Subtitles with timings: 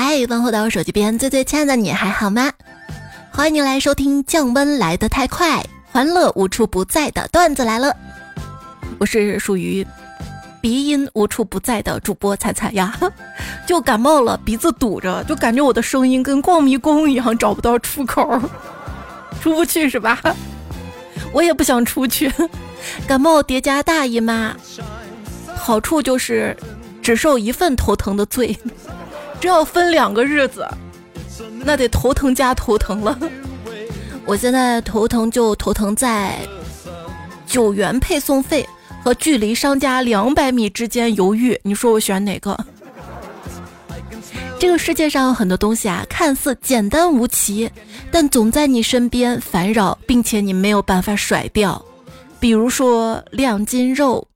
[0.00, 2.52] 嗨，问候到我手机边最最亲爱的你还好吗？
[3.32, 7.92] 欢迎你来收听降温来得太快，欢乐无处不在的段子来了。
[9.00, 9.84] 我是属于
[10.60, 12.96] 鼻音无处不在的主播彩彩呀，
[13.66, 18.40] 就感冒了，鼻子堵着，就感觉我的声音跟逛迷宫一样找不到出口，
[19.42, 20.16] 出不去是吧？
[21.32, 22.32] 我也不想出去，
[23.08, 24.54] 感冒叠加大姨妈，
[25.56, 26.56] 好处就是
[27.02, 28.56] 只受一份头疼的罪。
[29.40, 30.66] 这要分两个日子，
[31.64, 33.18] 那得头疼加头疼了。
[34.24, 36.36] 我现在头疼就头疼在
[37.46, 38.68] 九元配送费
[39.02, 42.58] 和距离商家两百米之间犹豫，你说我选哪个？
[44.58, 47.70] 这个世界上很多东西啊，看似简单无奇，
[48.10, 51.80] 但总在你身边烦扰，并且你没有办法甩掉。
[52.40, 54.26] 比如说两斤肉，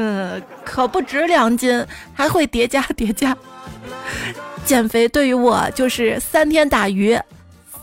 [0.00, 1.84] 嗯，可不止两斤，
[2.14, 3.36] 还会叠加 叠加。
[4.64, 7.18] 减肥对于我就是三天打鱼，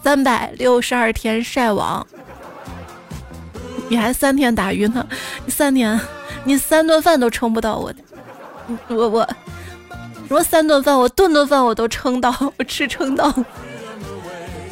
[0.02, 2.06] 三百六十二天晒网。
[3.90, 5.06] 你还三天打鱼呢？
[5.46, 6.00] 你三天，
[6.46, 8.00] 你三顿饭都撑不到我的。
[8.88, 9.30] 我我，
[10.28, 10.98] 什么三顿饭？
[10.98, 13.34] 我顿顿饭我都撑到，我吃撑到。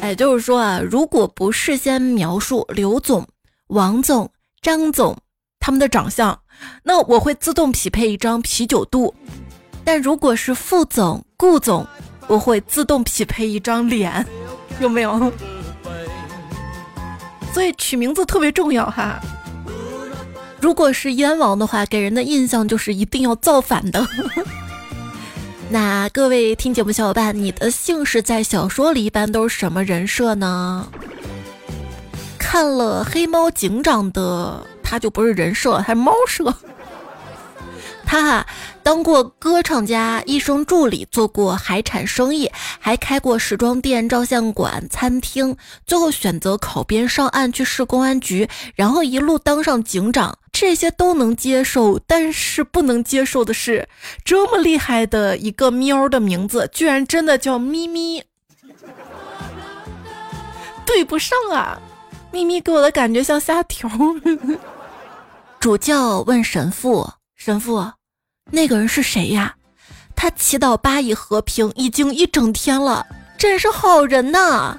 [0.00, 3.26] 哎，就是说啊，如果不事先描述刘总、
[3.66, 4.30] 王总、
[4.62, 5.16] 张总
[5.64, 6.38] 他们的长相，
[6.82, 9.14] 那我会自动匹配一张啤酒肚。
[9.82, 11.86] 但如果是副总、顾总，
[12.26, 14.26] 我会自动匹配一张脸，
[14.78, 15.32] 有没有？
[17.50, 19.18] 所以取名字特别重要哈。
[20.60, 24.06] 如果是燕王的话，给人的印象就是一定要造反的。
[25.72, 30.86] 那各位听节目小伙伴，你的姓氏在小说里一般都是什么人设呢？
[32.38, 36.54] 看了《黑猫警长》的，他就不是人设，他是猫设。
[38.06, 38.46] 他哈
[38.82, 51.98] 当过歌唱家、医生助理，做过海产生意，还开过时装店、照相馆、餐厅，最后选择考编上岸去市公安局，然后一路当上警长，这些都能接受。
[52.06, 53.88] 但是不能接受的是，
[54.22, 58.22] 这么厉害的一个喵的名字，居然真的叫咪咪，
[60.84, 61.80] 对不上啊！
[62.30, 63.88] 咪咪给我的感觉像虾条。
[65.64, 67.10] 主教问神父。
[67.36, 67.90] 神父，
[68.50, 69.56] 那个人是谁呀？
[70.14, 73.06] 他祈祷巴以和平已经一整天了，
[73.38, 74.78] 真是好人呐。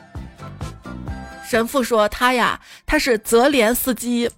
[1.49, 4.29] 神父说他呀，他是泽连斯基。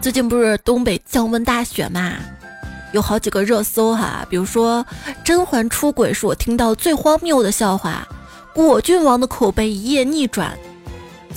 [0.00, 2.14] 最近不是东北降温大雪嘛，
[2.94, 4.86] 有好几个热搜哈，比如说
[5.22, 8.08] 甄嬛出轨是我听到最荒谬的笑话，
[8.54, 10.58] 果郡王的口碑一夜逆转，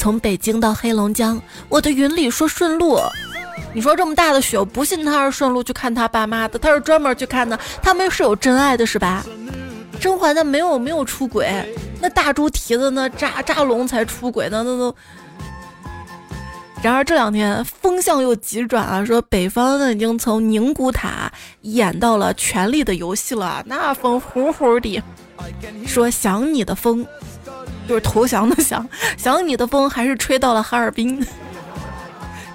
[0.01, 1.39] 从北京到黑龙江，
[1.69, 3.00] 我的云里说顺路。
[3.72, 7.56] 你说这么大的雪，我不信他是顺路去看他爸妈的，他是专门去看的。
[7.84, 9.23] 他们是有真爱的，是吧？
[10.00, 11.47] 甄嬛的没有没有出轨，
[12.01, 14.95] 那大猪蹄子那扎扎龙才出轨呢，那都。
[16.81, 21.31] 然而这两天风向又急转啊，说北方呢已经从宁古塔
[21.62, 25.00] 演到了权力的游戏了，那风呼呼的。
[25.85, 27.06] 说想你的风，
[27.88, 28.88] 就是投降的想，
[29.18, 31.25] 想你的风还是吹到了哈尔滨。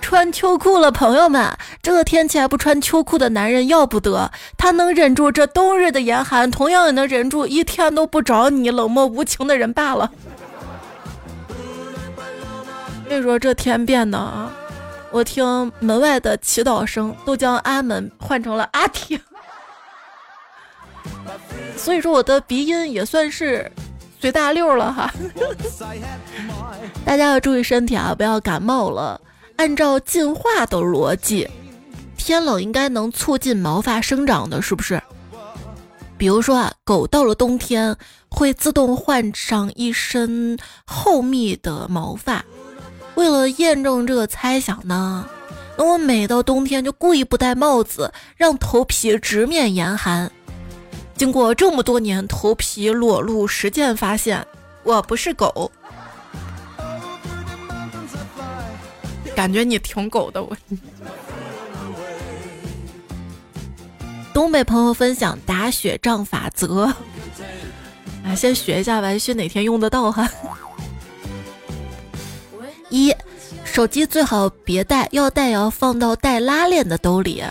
[0.01, 4.31] 穿秋裤了，朋友们，这个天气还不穿秋裤的男人要不得。
[4.57, 10.09] 他能忍住这冬日的严寒，同样也能忍住一天都不找你冷漠无情的人罢了。
[13.09, 14.53] 所以说这天变的啊，
[15.11, 19.21] 我听门外的祈祷声都将阿门换成了阿听。
[21.77, 23.71] 所以说我的鼻音也算是
[24.21, 25.13] 随大溜了哈。
[27.05, 29.21] 大家要注意身体啊，不要感冒了。
[29.57, 31.49] 按照进化的逻辑，
[32.17, 35.03] 天冷应该能促进毛发生长的，是不是？
[36.19, 37.97] 比如说啊，狗到了冬天
[38.29, 42.45] 会自动换上一身厚密的毛发。
[43.15, 45.27] 为了验证这个猜想呢，
[45.79, 50.31] 那我每到冬天就故意不戴帽子，让头皮直面严寒。
[51.17, 54.47] 经过这么多年头皮裸露实践，发现
[54.83, 55.71] 我不是狗。
[59.35, 60.57] 感觉你挺狗的，我。
[64.33, 66.93] 东北朋友分享打雪仗法则，
[68.25, 70.29] 哎，先学一下吧，学哪天用得到哈。
[72.91, 73.15] 一，
[73.65, 77.43] 手机最好别带，要带也要放到带拉链的兜里。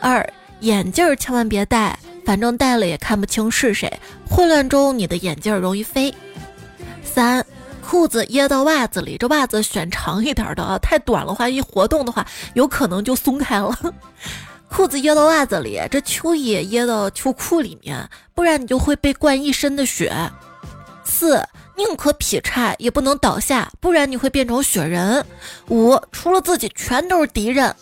[0.00, 0.28] 二，
[0.60, 3.92] 眼镜千万别戴，反正戴了也看不清是谁，
[4.28, 6.14] 混乱中你的眼镜容易飞。
[7.02, 7.44] 三。
[7.86, 13.78] 裤子掖到袜子里，这袜子选长一点的啊，太短的话，一活动的话，有可能就松开了。
[14.70, 20.10] 裤子掖到袜子里，这秋衣掖到秋裤里面，不然你就会被灌一身的血。
[21.04, 25.22] 四，宁可劈叉也不能倒下，不然你会变成雪人。
[25.68, 27.76] 五，除了自己全都是敌人。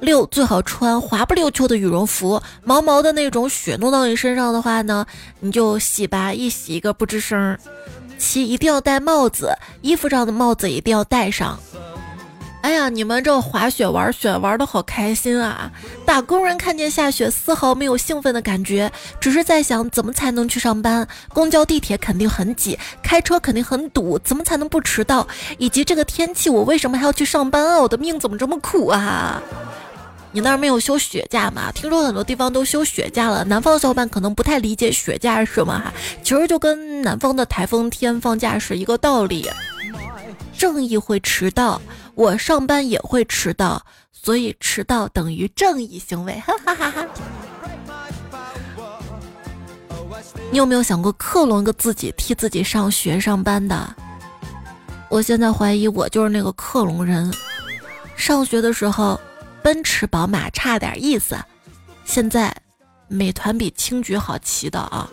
[0.00, 5.04] 六，最好穿滑不溜秋的羽绒服，毛毛的那种，雪弄到你身上的话呢，
[5.40, 7.58] 你就洗吧，一洗一个不吱声。
[8.16, 11.58] 七，一定要戴帽子，衣服上的帽子一定要戴上。
[12.60, 15.70] 哎呀，你们这滑雪玩雪玩的好开心啊！
[16.04, 18.90] 打工人看见下雪丝毫没有兴奋的感觉，
[19.20, 21.06] 只是在想怎么才能去上班。
[21.28, 25.26] 公交、地铁肯定很挤，开车肯定很堵，怎么才能不迟到？
[25.58, 27.80] 以及这个天气，我为什么还要去上班啊？
[27.80, 29.40] 我的命怎么这么苦啊？
[30.38, 31.72] 你那儿没有休雪假吗？
[31.72, 33.42] 听说很多地方都休雪假了。
[33.42, 35.92] 南方的小伙伴可能不太理解雪假是什么哈，
[36.22, 39.50] 其实就跟南方的台风天放假是一个道理。
[40.56, 41.82] 正义会迟到，
[42.14, 46.40] 我上班也会迟到，所以迟到等于正义行为。
[46.46, 47.06] 哈哈哈哈！
[50.52, 53.92] 你有没有想过克隆个自己替自己上学上班的？
[55.08, 57.28] 我现在怀疑我就是那个克隆人。
[58.14, 59.20] 上学的时候，
[59.68, 61.36] 奔驰、宝马差点意思，
[62.06, 62.50] 现在
[63.06, 65.06] 美团比青桔好骑的啊！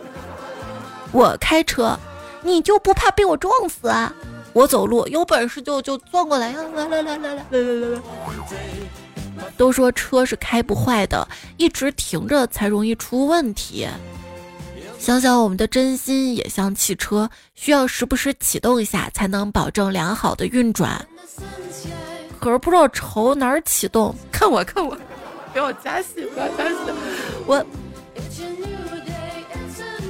[1.12, 1.94] 我开车，
[2.42, 4.10] 你就不怕被我撞死啊？
[4.54, 8.02] 我走路有本事就就钻过来，来来来来来来来来来。
[9.58, 11.28] 都说车是开不坏的，
[11.58, 13.86] 一直停着才容易出问题。
[14.98, 21.06] 想想我们的真心也像汽车，需要时不时启动一下，才能保证良好的运转。
[22.40, 24.96] 可是不知道朝哪儿启动，看我看我，
[25.52, 26.76] 给我加戏，不要加戏，
[27.46, 27.64] 我。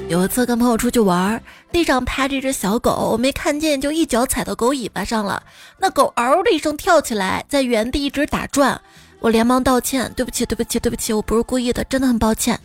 [0.09, 5.43] 有一次跟朋友出去玩，地上趴着一只小狗，我没看见，就一脚踩到狗尾巴上了。
[5.79, 8.79] 那狗嗷的一声跳起来，在原地一直打转。
[9.19, 12.57] 我连忙道歉：“对不起，对不起，对不起，我不是故意的，真的很抱歉。”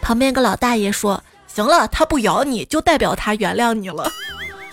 [0.00, 4.10] 旁边一个老大爷说：“行了，它不咬你就代表它原谅你了，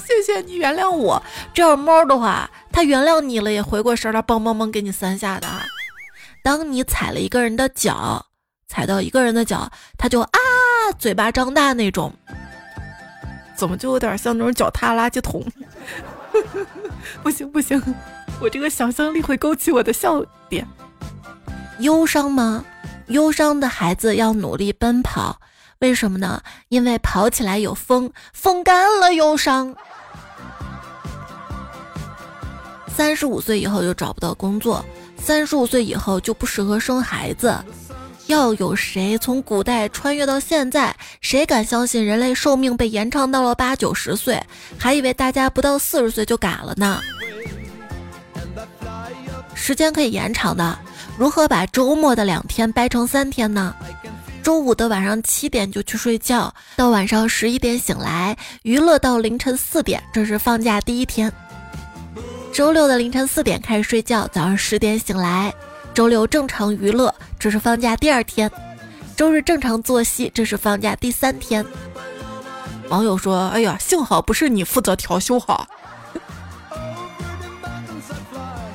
[0.07, 1.21] 谢谢你原谅我。
[1.53, 5.47] 这要猫的话，它原谅你了也回过神来，嘣嘣嘣给你三下的。
[6.41, 8.25] 当你踩了一个人的脚，
[8.69, 10.29] 踩到一个人的脚，它就啊。”
[10.97, 12.13] 嘴巴张大那种，
[13.57, 15.45] 怎么就有点像那种脚踏垃圾桶？
[17.21, 17.81] 不行不行，
[18.39, 20.65] 我这个想象力会勾起我的笑点。
[21.79, 22.63] 忧伤吗？
[23.07, 25.41] 忧伤的孩子要努力奔跑，
[25.79, 26.41] 为什么呢？
[26.69, 29.75] 因为跑起来有风，风干了忧伤。
[32.97, 34.83] 三十五岁以后就找不到工作，
[35.21, 37.55] 三十五岁以后就不适合生孩子。
[38.25, 44.43] 要有谁从古代穿越到现在，谁敢相信人类寿命被延长到了八九十岁？
[44.79, 46.99] 还以为大家不到四十岁就嘎了呢。
[49.53, 50.79] 时间可以延长的，
[51.19, 53.75] 如何把周末的两天掰成三天呢？
[54.41, 61.31] 周五的晚上七点就去睡觉，到晚上十一点醒来，娱乐到凌晨四点，这是放假第一天。
[62.57, 65.53] 周六的凌晨四点开始睡觉，早上十点醒来。
[65.93, 68.49] 周六正常娱乐，这是放假第二天；
[69.15, 71.63] 周日正常作息，这是放假第三天。
[72.89, 75.67] 网友说：“哎呀，幸好不是你负责调休哈。”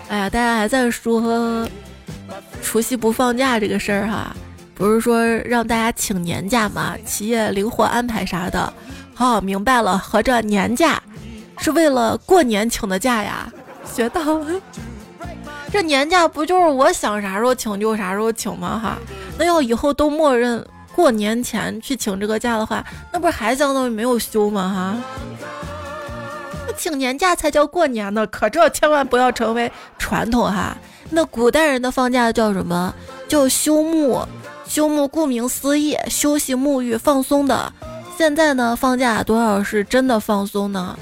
[0.06, 1.68] 哎呀，大家还在说
[2.62, 4.32] 除夕不放假这个事儿哈，
[4.76, 6.94] 不是说让大家请年假吗？
[7.04, 8.72] 企业灵活安排啥的。
[9.16, 11.02] 哦，明白了，合着年假
[11.58, 13.52] 是为了过年请的假呀？
[13.84, 14.60] 学到了。
[15.70, 18.78] 这年假不就是我想啥时候请就啥时候请吗？
[18.82, 18.98] 哈，
[19.38, 20.62] 那要以后都默认
[20.94, 24.68] 过年前去请这个假的话，那不是还相当于没有休吗？
[24.68, 25.22] 哈，
[26.66, 30.76] 那请年假才叫过年呢，可这千万不要成为传统哈。
[31.08, 32.94] 那古代人的放假叫什么？
[33.26, 34.26] 叫休沐，
[34.66, 37.72] 休沐顾名思义，休息、沐浴、放松的。
[38.22, 40.96] 现在呢，放假多少是真的放松呢？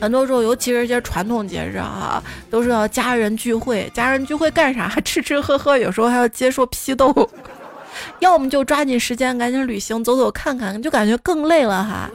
[0.00, 3.92] 很多时候，尤其是一些传统节日啊，都是要家人聚会。
[3.92, 4.88] 家人聚会干啥？
[5.04, 7.28] 吃吃喝喝，有时候还要接受批斗。
[8.20, 12.10] 要么就抓紧时间赶紧旅行，走走看看，就感觉更累了哈。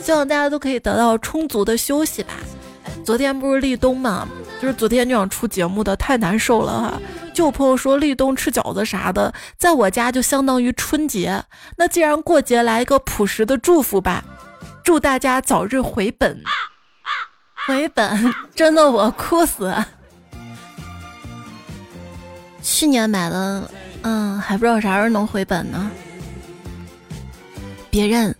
[0.00, 2.34] 希望大家都可以得到充足的休息吧。
[3.04, 4.28] 昨天不是立冬嘛，
[4.62, 7.02] 就是昨天就想出节目的，太难受了哈。
[7.34, 11.42] 就有朋友说立冬吃饺子啥的，在我家就相当于春节。
[11.76, 14.22] 那既然过节，来一个朴实的祝福吧，
[14.84, 16.40] 祝大家早日回本。
[17.66, 19.74] 回本 真的我哭死！
[22.62, 23.68] 去年买了，
[24.02, 25.90] 嗯，还不知道啥时候能回本呢。
[27.90, 28.32] 别人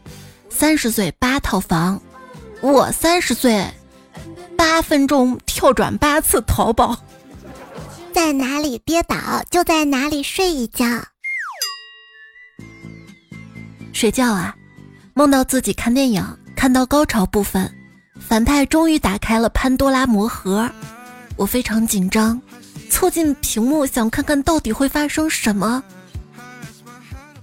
[0.48, 2.00] 三十岁八套房，
[2.60, 3.66] 我三十岁
[4.62, 6.96] 八分钟跳转八次淘宝。
[8.14, 9.16] 在哪里跌倒
[9.50, 10.86] 就在哪里睡一觉。
[13.92, 14.54] 睡觉啊，
[15.14, 17.74] 梦到自己看电影，看到高潮部分，
[18.20, 20.70] 反派终于打开了潘多拉魔盒，
[21.34, 22.40] 我非常紧张，
[22.88, 25.82] 凑近屏幕想看看到底会发生什么。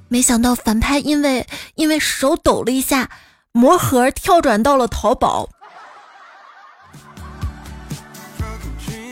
[0.08, 1.46] 没想到反派因为
[1.76, 3.10] 因为手抖了一下，
[3.52, 5.50] 魔盒跳转到了淘宝。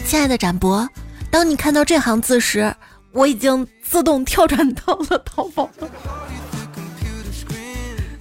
[0.07, 0.87] 亲爱的展博，
[1.29, 2.73] 当你看到这行字时，
[3.11, 5.89] 我已经自动跳转到了淘宝了。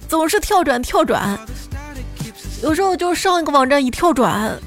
[0.09, 1.39] 总是跳转跳转，
[2.61, 4.59] 有时候就上一个网站一跳转，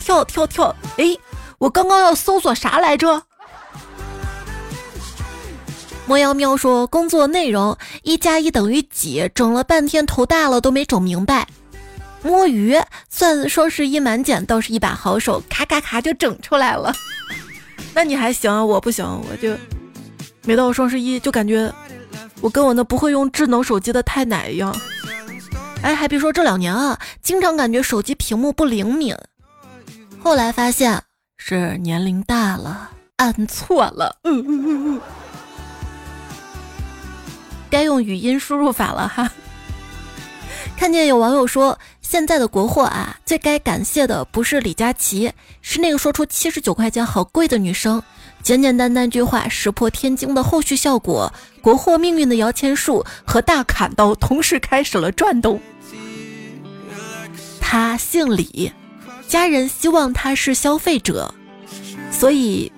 [0.00, 1.14] 跳跳跳，哎，
[1.58, 3.22] 我刚刚要搜索啥来着？
[6.06, 9.30] 魔妖喵说：“工作内容一加一等于几？
[9.34, 11.46] 整了半天头大了都没整明白。
[12.24, 12.74] 摸鱼
[13.10, 16.92] 算双十一满减，倒是一把好手，咔咔咔就整出来了。
[17.94, 19.54] 那你还行，啊我不行，我就
[20.44, 21.70] 每到双十一就感觉
[22.40, 24.74] 我跟我那不会用智能手机的太奶一样。
[25.82, 29.14] 哎，还别说这两年啊，经常感觉手机屏幕不灵敏，
[30.22, 31.02] 后来发现
[31.36, 34.16] 是年龄大了，按错了。
[34.24, 35.00] 嗯嗯嗯嗯。”
[37.70, 39.30] 该用语音输入法了哈。
[40.76, 41.78] 看见有网友说，
[42.14, 48.00] 现在的国货啊，最该感谢的不是李佳琦，是那个说出七十九块钱好贵的女生。
[48.40, 55.60] 简简单单句话，石破天惊的后续效果，国货命运的摇钱树和大砍刀同时开始了转动。
[57.60, 58.70] 他姓李，
[59.26, 61.34] 家人希望他是消费者，
[62.12, 62.70] 所以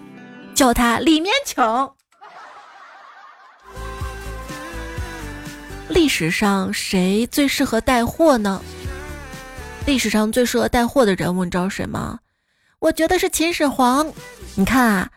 [0.54, 1.62] 叫他里面请。
[5.90, 8.62] 历史上谁最适合带货呢？
[9.86, 12.18] 历史上最适合带货的人物，你知道谁吗？
[12.80, 14.12] 我觉得是秦始皇。
[14.56, 15.10] 你看啊，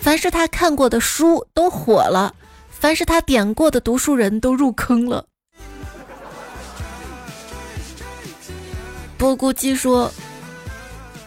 [0.00, 2.34] 凡是他看过的书都火了，
[2.68, 5.24] 凡是他点过的读书人都入坑了。
[9.16, 10.12] 波咕鸡说。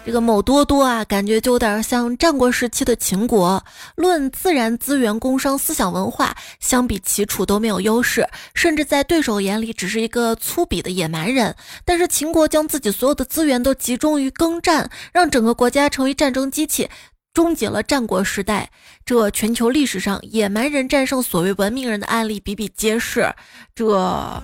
[0.05, 3.63] 这个某多多啊，感觉就有点像战国时期的秦国。
[3.95, 11.55] 论自然资源、工商、思想文化，相比齐楚都没有优势，甚至在对手眼里只是一个粗鄙的野蛮人。
[11.85, 16.89] 但是秦国将自己所有的资源都集中于耕战，让整个国家成为战争机器，
[17.31, 18.71] 终结了战国时代。
[19.05, 23.31] 这全球历史上野蛮人战胜所谓文明人的案例比比皆是。
[23.75, 24.41] 这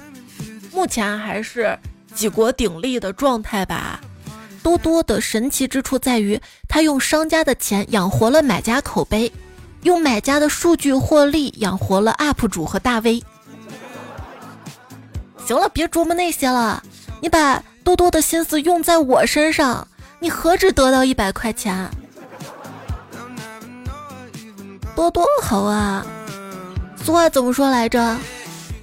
[0.72, 1.76] 目前还是
[2.14, 4.00] 几国鼎立的状态吧。
[4.66, 9.32] 多多的神奇之处在于，他用商家的钱养活了买家口碑，
[9.84, 13.24] 用买家的数据获利养活了 UP 主和大 V。
[15.46, 16.82] 行了，别琢磨那些了，
[17.22, 19.88] 你把多多的心思用在我身上，
[20.20, 21.88] 你何止得到一百块钱？
[24.96, 26.04] 多多好啊，
[27.04, 28.18] 俗话怎么说来着？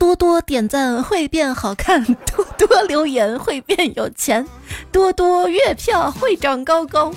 [0.03, 4.45] 多多点赞会变好看， 多多留言会变有钱，
[4.91, 7.15] 多多月票会长高高。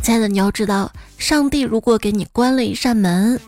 [0.00, 3.40] 亲爱的，你要知道，上帝如果给你关了一扇门，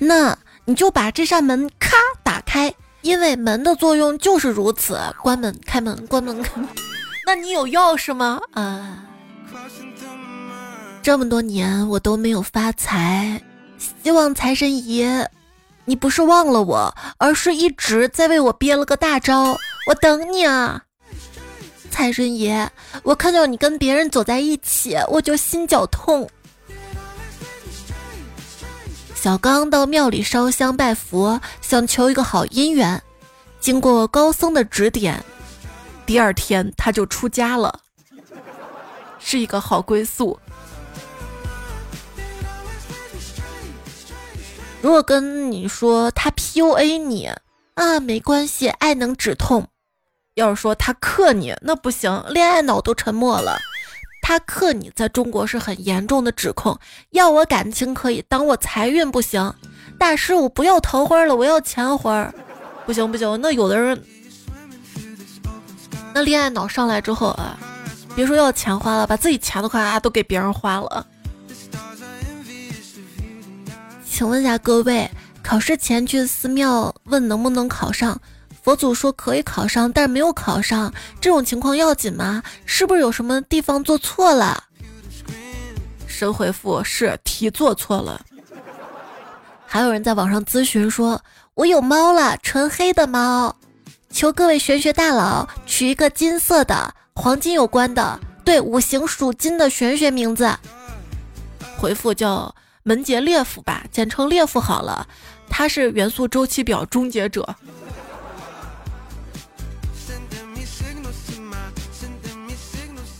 [0.00, 4.98] 那你就把这扇门咔打开，因为门的作用就是如此。
[5.22, 6.68] 关门开门，关门开门。
[7.26, 8.40] 那你有钥匙吗？
[8.54, 9.04] 啊，
[11.00, 13.40] 这么多年我都没有发财，
[14.02, 15.30] 希望财神爷。
[15.86, 19.56] 你不是忘了我，而是一直在为我憋了个大招。
[19.86, 20.82] 我等你啊，
[21.90, 22.68] 财神爷！
[23.04, 26.28] 我看到你跟别人走在一起，我就心绞痛。
[29.14, 33.00] 小刚到庙里烧香拜佛，想求一个好姻缘。
[33.60, 35.24] 经过高僧的指点，
[36.04, 37.80] 第二天他就出家了，
[39.18, 40.38] 是一个好归宿。
[44.86, 47.28] 如果跟你说他 PUA 你
[47.74, 49.66] 啊，没关系，爱能止痛。
[50.34, 53.58] 要是说他克你，那不行，恋爱脑都沉默了。
[54.22, 56.78] 他克你，在中国是很严重的指控。
[57.10, 59.52] 要我感情可以，当我财运不行。
[59.98, 62.32] 大师，我不要桃花了，我要钱花。
[62.86, 64.00] 不行不行，那有的人，
[66.14, 67.58] 那恋爱脑上来之后啊，
[68.14, 71.04] 别说要钱花了，把自己钱的话都给别人花了。
[74.16, 75.10] 请问一下各位，
[75.42, 78.18] 考试前去寺庙问能不能考上，
[78.62, 82.42] 佛祖说可以考上，但是没有考上，这种情况要紧吗？
[82.64, 84.64] 是不是有什么地方做错了？
[86.06, 88.18] 神回复是题做错了。
[89.68, 91.20] 还有人在网上咨询说，
[91.52, 93.54] 我有猫了，纯黑的猫，
[94.08, 100.50] 求各位玄学大佬取一个金色的、黄金有关的，对五行属金的玄学名字。
[101.76, 102.54] 回复叫。
[102.88, 105.08] 门捷列夫吧，简称列夫好了，
[105.48, 107.56] 他是元素周期表终结者。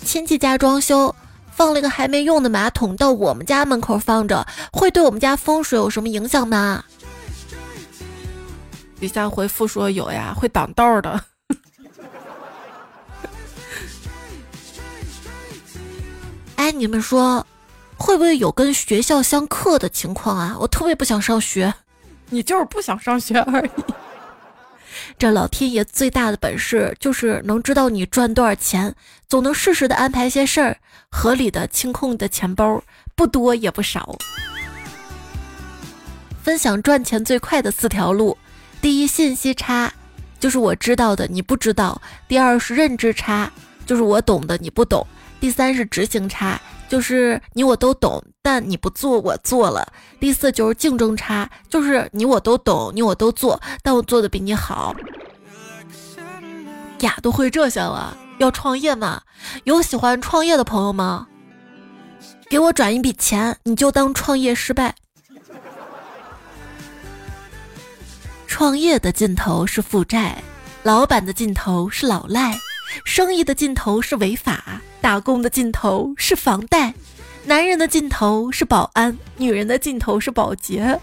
[0.04, 1.12] 亲戚家装修，
[1.50, 6.84] 放了一个还没用的马桶到我们家门口放着，会对我们家风水有什么影响吗？
[9.00, 11.24] 底下回复说有呀，会挡道的。
[16.54, 17.44] 哎，你们说
[18.06, 20.56] 会不会有跟学校相克的情况啊？
[20.60, 21.74] 我特别不想上学，
[22.30, 23.70] 你就是不想上学而已。
[25.18, 28.94] 这老天爷最大的本事就是能知道你赚多少钱，
[29.28, 30.76] 总能适时的安排些事儿，
[31.10, 32.80] 合理的清空你的钱包，
[33.16, 34.16] 不多也不少。
[36.44, 38.38] 分享赚钱最快的四条路：
[38.80, 39.92] 第一，信息差，
[40.38, 43.50] 就是我知道的你不知道；第二是认知差，
[43.84, 45.04] 就是我懂的你不懂。
[45.40, 49.86] 第三是执行差，就是你我都懂，但你不做我做了。
[50.20, 54.94] 第四就是竞争差，就是你我都懂，你我都做，但我做的比你好。
[57.00, 59.20] 呀，都会这些了，要创业吗？
[59.64, 61.26] 有喜欢创业的朋友吗？
[62.48, 64.94] 给我转一笔钱，你就当创业失败。
[68.46, 70.42] 创业的尽头是负债，
[70.82, 72.58] 老板的尽头是老赖，
[73.04, 74.80] 生意的尽头是违法。
[75.06, 76.92] 打工的尽头是房贷，
[77.44, 80.98] 男人的尽头是保安，女人的尽头是保洁。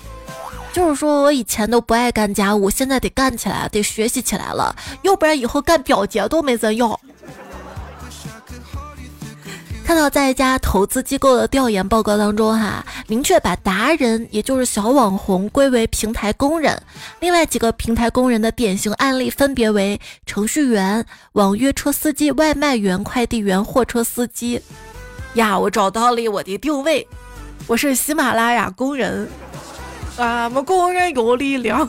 [0.74, 7.00] 就是说我以前都不爱干家务，现在得干起来，得学习起来了，要不然以后干表洁都没人要。
[9.86, 16.82] 看到在一家投资机构的调研报告当中，哈，明确把达人，也就是小网红归为平台工人。
[17.20, 24.60] 另外几个平台工人的典型案例分别为程序员、网约车司机、外卖员、快递员、货车司机。
[25.36, 27.08] 呀，我找到了我的定位，
[27.68, 29.30] 我是喜马拉雅工人。
[30.18, 31.88] 俺们工人有力量。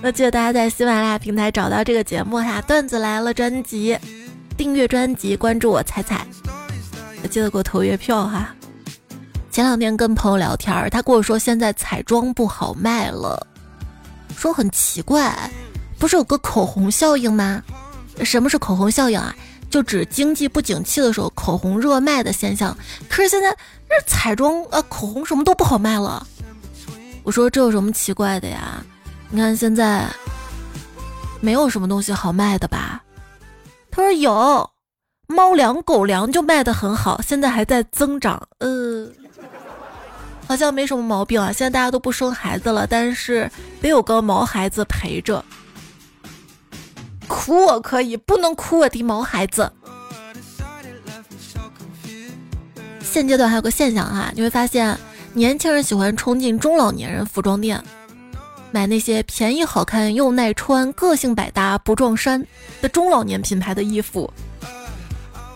[0.00, 3.96] 那记得大家在喜马拉雅平台找到这个节目哈，段子来了专辑。
[4.64, 6.26] 订阅专辑，关注我彩彩，
[7.30, 8.54] 记得给我投月票哈。
[9.50, 13.46] 前两天跟朋友聊天，他跟我说现在彩妆不好卖了，
[14.34, 15.50] 说很奇怪，
[15.98, 17.62] 不是有个口红效应吗？
[18.24, 19.36] 什么是口红效应啊？
[19.68, 22.74] 就指经济不景气的时候口红热卖的现象。
[23.06, 26.26] 可是现在这彩妆啊，口红什么都不好卖了。
[27.22, 28.82] 我说这有什么奇怪的呀？
[29.28, 30.06] 你看现在
[31.42, 33.02] 没有什么东西好卖的吧？
[33.94, 34.70] 他说有，
[35.28, 38.48] 猫粮、狗粮就卖的很好，现在还在增长。
[38.58, 39.08] 呃，
[40.48, 41.52] 好像没什么毛病啊。
[41.52, 43.48] 现在大家都不生孩子了，但是
[43.80, 45.44] 得有个毛孩子陪着。
[47.28, 49.70] 哭我可以，不能哭我的毛孩子。
[53.00, 54.98] 现阶段还有个现象哈，你会发现
[55.34, 57.80] 年轻人喜欢冲进中老年人服装店。
[58.74, 62.44] 买那些便宜、好看又耐穿、个性百搭、不撞衫
[62.82, 64.28] 的中老年品牌的衣服。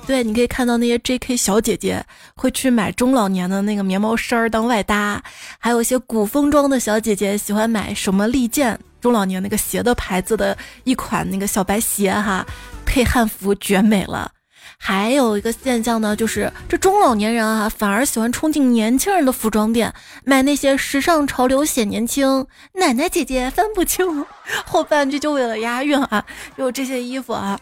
[0.06, 1.36] 对，你可以看到那些 J.K.
[1.36, 2.00] 小姐姐
[2.36, 5.20] 会去买中老年的那个棉毛衫儿当外搭，
[5.58, 12.46] 还有一些古风装的小姐姐喜欢买什么利剑中老年那个鞋的牌子的一款那个小白鞋哈，
[12.86, 14.30] 配汉服绝美了。
[14.80, 19.92] 还有一个现象呢，就是这中老年人啊，反而喜欢冲进年轻人的服装店，
[20.24, 24.24] 买那些时尚潮流显年轻，奶奶姐姐分不清。
[24.64, 26.24] 后半句就为了押韵啊，
[26.56, 27.58] 有这些衣服啊。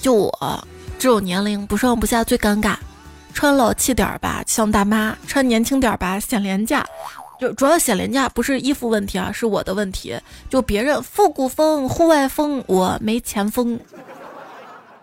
[0.00, 0.68] 就我
[0.98, 2.76] 这种年龄，不上不下最尴尬，
[3.34, 6.86] 穿老气点儿吧像大妈，穿年轻点儿吧显廉价。
[7.40, 10.14] 就主要显廉价，不是衣服问题啊，是我的问题。
[10.48, 13.78] 就别人复古风、户外风，我没前锋。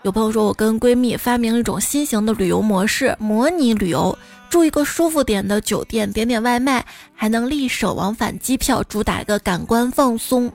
[0.03, 4.17] 有朋友说我跟闺蜜发明了一种新型的旅游模式，模拟旅游，
[4.49, 10.49] 住一个舒服点的酒店，点点外卖，还能立省往返机票，主打一个感官放松。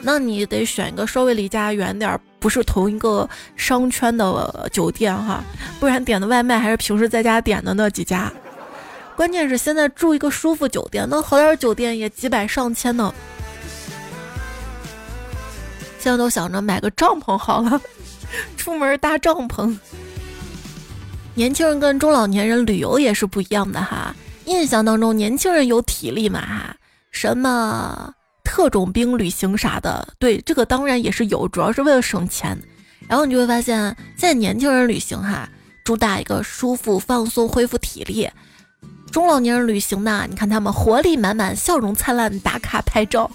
[0.00, 5.44] 那你得选一个稍微离家远点儿，不是同一个商圈的酒店哈，
[5.78, 8.32] 不然点的外卖还是平时在家点的那几家。
[9.16, 13.14] 关键是现在住一个舒服酒店，那好点酒店也几百上千呢。
[15.98, 17.80] 现在都想着买个帐篷好了，
[18.58, 19.76] 出门搭帐篷。
[21.34, 24.14] 年轻人跟中老年人旅游也是不一样的哈。
[24.46, 26.76] 印象当中，年轻人有体力嘛哈，
[27.10, 28.12] 什么
[28.44, 32.58] 特种兵旅行啥的，对这个当然也是有，主要是为了省钱。
[33.08, 35.48] 然后你就会发现，现在年轻人旅行哈，
[35.84, 38.28] 主打一个舒服、放松、恢复体力。
[39.14, 43.30] 中老年人旅行呢，你看他们活力满满、笑容灿烂，打卡拍照。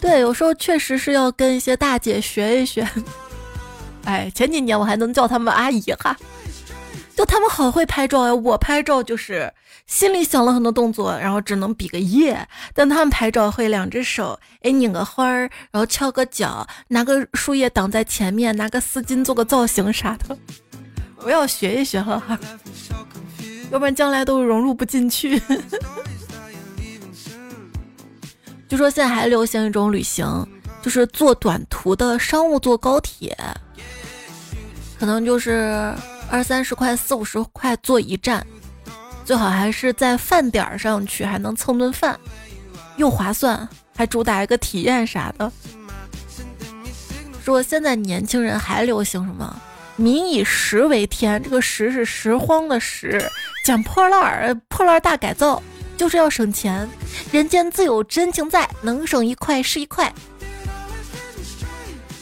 [0.00, 2.84] 对，有时候确实是要跟一些大姐学一学。
[4.02, 6.16] 哎，前几年我还能叫他们阿姨哈。
[7.14, 8.34] 就他们好会拍照呀！
[8.34, 9.54] 我拍照就是
[9.86, 12.48] 心里想了很多动作，然后只能比个耶。
[12.74, 20.36] 但他们拍照会两只手，哎，拧个花儿，然后翘个脚，拿个树叶挡在前面，拿个丝巾做个造型啥的。
[21.18, 22.36] 我要学一学了哈，
[23.72, 25.40] 要不然将来都融入不进去。
[28.68, 30.46] 据说现在还流行一种旅行，
[30.82, 33.36] 就是坐短途的商务坐高铁，
[34.98, 35.94] 可能就是
[36.30, 38.46] 二三十块、四五十块坐一站，
[39.24, 42.18] 最好还是在饭点儿上去，还能蹭顿饭，
[42.96, 45.50] 又划算，还主打一个体验啥的。
[47.42, 49.62] 说现在年轻人还流行什么？
[49.96, 53.22] 民以食为天，这个食是拾荒的拾，
[53.64, 55.62] 捡破烂儿，破烂大改造。
[55.94, 56.88] 就是要省钱，
[57.30, 60.12] 人间自有真情在，能省一块是一块。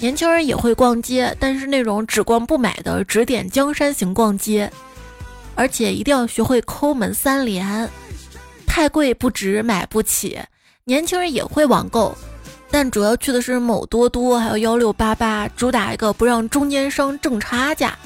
[0.01, 4.71] 年轻人也会逛街，但是那种只逛不买的，指点江山型逛街，
[5.55, 7.89] 而且一定要学会抠门三连，
[8.67, 10.39] 太贵不值，买不起。
[10.85, 12.15] 年轻人也会网购，
[12.71, 17.99] 但主要去的是某多多，还有幺六八八，主打一个不让中间商挣差价。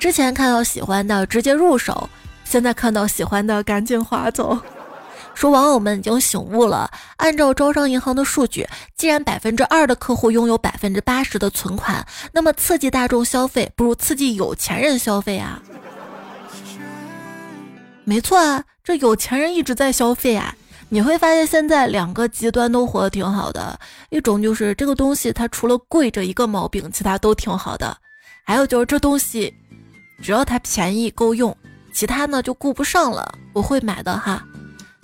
[0.00, 2.08] 之前看到喜欢的直接入手。
[2.44, 4.58] 现在看到喜欢的赶紧划走。
[5.34, 15.62] 说网友们已经醒悟了，按照招商银行的数据，既然百分之二的客户拥有百分之八十的存款，那么刺激大众消费不如刺激有钱人消费啊。
[18.04, 20.54] 没错啊，这有钱人一直在消费啊。
[20.92, 27.96] 你会发现现在两个极端都活得挺好的，一种就是这个东西它除了贵这一个毛病，其他都挺好的；
[28.44, 29.50] 还有就是这东西
[30.22, 31.56] 只要它便宜够用。
[31.94, 34.44] 其他呢就顾不上了，我会买的哈。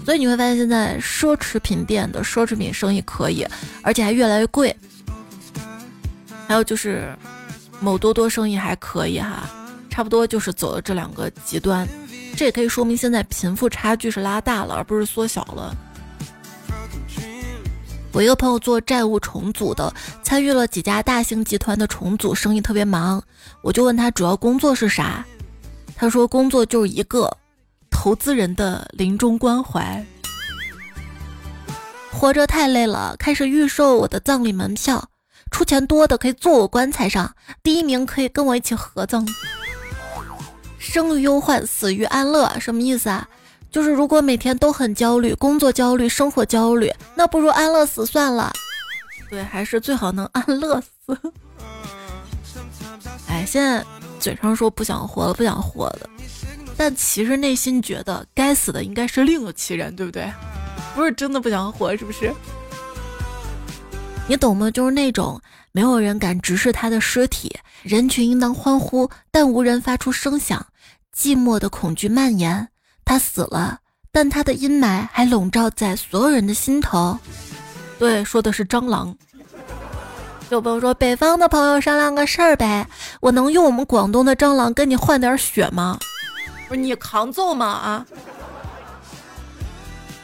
[0.05, 3.47] 所以你会发现现在奢侈品店的奢侈品生意可以，
[3.83, 4.77] 而且还越来越贵。
[6.47, 7.17] 还有就是
[7.81, 9.49] 某多多生意还可以哈，
[9.89, 11.89] 差不多就是走了这两个极端。
[12.39, 15.77] 这也可以说明现在贫富差距是拉大了，而不是缩小了。
[18.13, 23.21] 我一个朋友做债务重组的，参与了几家大型集团的重组，生意特别忙。
[23.61, 25.27] 我就问他主要工作是啥。
[25.97, 27.29] 他说：“工作就是一个
[27.91, 30.07] 投资人的临终关怀，
[32.13, 35.05] 活着太累了，开始预售我的葬礼门票，
[35.51, 39.27] 出钱多的可以坐我棺材上，第一名可以跟我一起合葬。
[40.79, 43.27] 生于忧患，死于安乐，什么意思啊？
[43.71, 48.53] 就是如果每天都很焦虑，工作焦虑，生活焦虑，那不如安乐死算了。
[49.29, 51.19] 对，还是最好能安乐死。
[53.29, 53.85] 哎，现在。”
[54.19, 56.11] 嘴上说不想活了，不想活了，
[56.77, 60.29] 但其实内心觉得该死的应该是另有其人，对不对？
[60.97, 62.35] 不是真的不想活，是不是？
[64.27, 64.69] 你懂吗？
[64.73, 65.41] 就是那种
[65.79, 70.67] 没有人敢直视他的尸体，人群应当欢呼，但无人发出声响，
[71.17, 72.67] 寂寞的恐惧蔓延。
[73.05, 73.79] 他死了，
[74.11, 77.17] 但他的阴霾还笼罩在所有人的心头。
[77.97, 79.17] 对，说的是蟑螂。
[80.51, 82.85] 有朋友说：“北方的朋友商量个事儿呗，
[83.21, 85.97] 我能用我们广东的蟑螂跟你换点血吗？
[86.67, 87.67] 不是你扛揍吗？
[87.67, 88.07] 啊？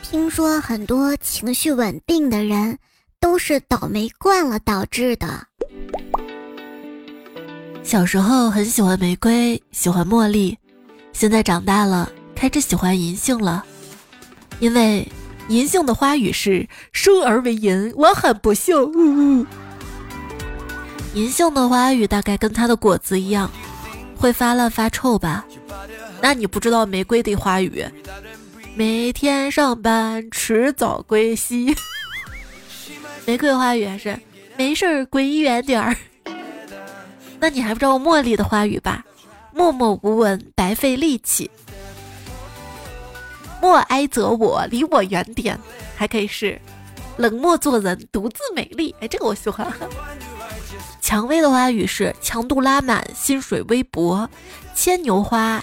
[0.03, 2.77] 听说很多情绪稳定的人
[3.25, 5.47] 都是倒霉惯了导致的。
[7.83, 10.59] 小时候很喜欢玫瑰，喜欢茉莉，
[11.15, 13.65] 现在长大了开始喜欢银杏了，
[14.61, 15.11] 因为
[15.49, 18.77] 银杏的花语是生而为银，我很不幸。”
[21.15, 23.51] 银杏的花语大概跟它的果子一样，
[24.19, 25.47] 会发烂发臭吧？
[26.21, 27.83] 那你不知道玫瑰的花语？
[28.77, 31.75] 每天上班迟早归西。
[33.27, 34.19] 玫瑰花语还是
[34.57, 35.97] 没事儿滚远点儿。
[37.41, 39.05] 那你还不知道茉莉的花语吧？
[39.53, 41.51] 默默无闻白费力气。
[43.61, 45.59] 莫哀责我，离我远点。
[45.97, 46.61] 还可以是
[47.17, 48.95] 冷漠做人，独自美丽。
[49.01, 49.73] 哎，这个我喜欢。
[51.01, 54.29] 蔷薇的花语是强度拉满，薪水微薄。
[54.75, 55.63] 牵牛花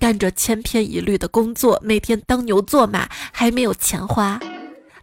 [0.00, 4.40] 干着千篇一律的工作，每天当牛做马，还没有钱花。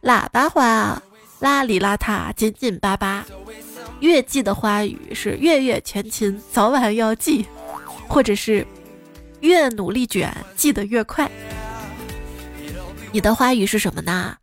[0.01, 1.01] 喇叭花
[1.39, 3.25] 邋里邋遢，紧紧巴巴。
[4.01, 7.45] 月季的花语是月月全勤，早晚要记，
[8.07, 8.65] 或者是
[9.41, 11.29] 越努力卷，记得越快。
[13.11, 14.37] 你的花语是什么呢？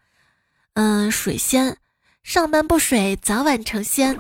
[0.75, 1.77] 嗯，水仙，
[2.23, 4.19] 上班不水，早晚成仙。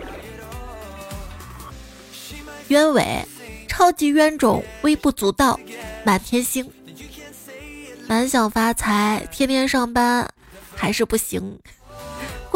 [2.68, 3.24] 鸢尾，
[3.68, 5.58] 超级冤种，微不足道，
[6.04, 6.70] 满天星。
[8.08, 10.28] 满想发财，天天上班
[10.74, 11.58] 还是不行。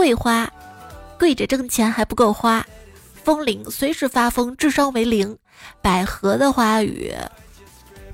[0.01, 0.51] 桂花，
[1.19, 2.67] 跪着挣钱还不够花。
[3.23, 5.37] 风铃，随时发疯，智商为零。
[5.83, 7.15] 百合的花语，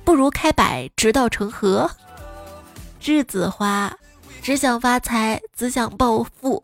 [0.02, 1.88] 不如开摆，直到成河。
[3.00, 3.96] 栀子花，
[4.42, 6.60] 只想发财，只想暴富。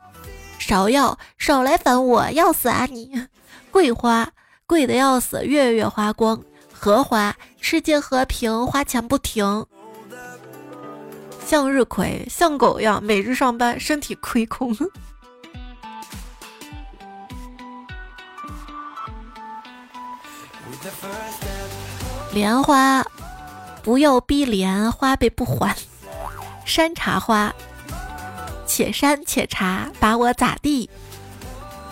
[0.58, 3.28] 芍药，少来烦我，要死啊你！
[3.70, 4.28] 桂花，
[4.66, 6.42] 贵的要死，月月花光。
[6.72, 9.66] 荷花，世界和平，花钱不停。
[11.46, 14.76] 向日葵，像狗一样，每日上班，身体亏空。
[22.32, 23.04] 莲花，
[23.82, 25.76] 不要逼莲花呗不还。
[26.64, 27.52] 山茶花，
[28.66, 30.88] 且山且茶，把我咋地？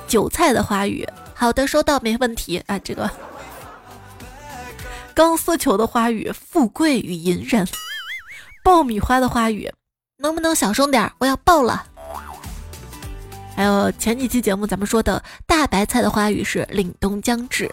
[0.07, 2.79] 韭菜的花语，好的，收到，没问题啊。
[2.79, 3.11] 这个
[5.15, 7.67] 钢丝球的花语，富贵与隐忍。
[8.65, 9.73] 爆米花的花语，
[10.19, 11.13] 能不能小声点？
[11.19, 11.87] 我要爆了。
[13.57, 17.71] 还有前几期节目咱们说的大白菜的花语是凛冬将至。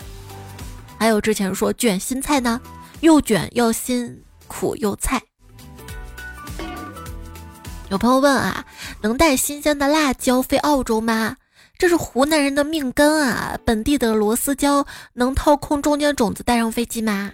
[0.98, 2.60] 还有之前说卷心菜呢，
[3.02, 5.22] 又卷又辛苦又菜。
[7.90, 8.66] 有朋友问啊，
[9.02, 11.38] 能带新鲜的辣椒飞澳洲吗？
[11.78, 13.58] 这是湖南人的命根啊！
[13.64, 17.32] 本地的螺丝椒能掏空中间种子带上飞机吗？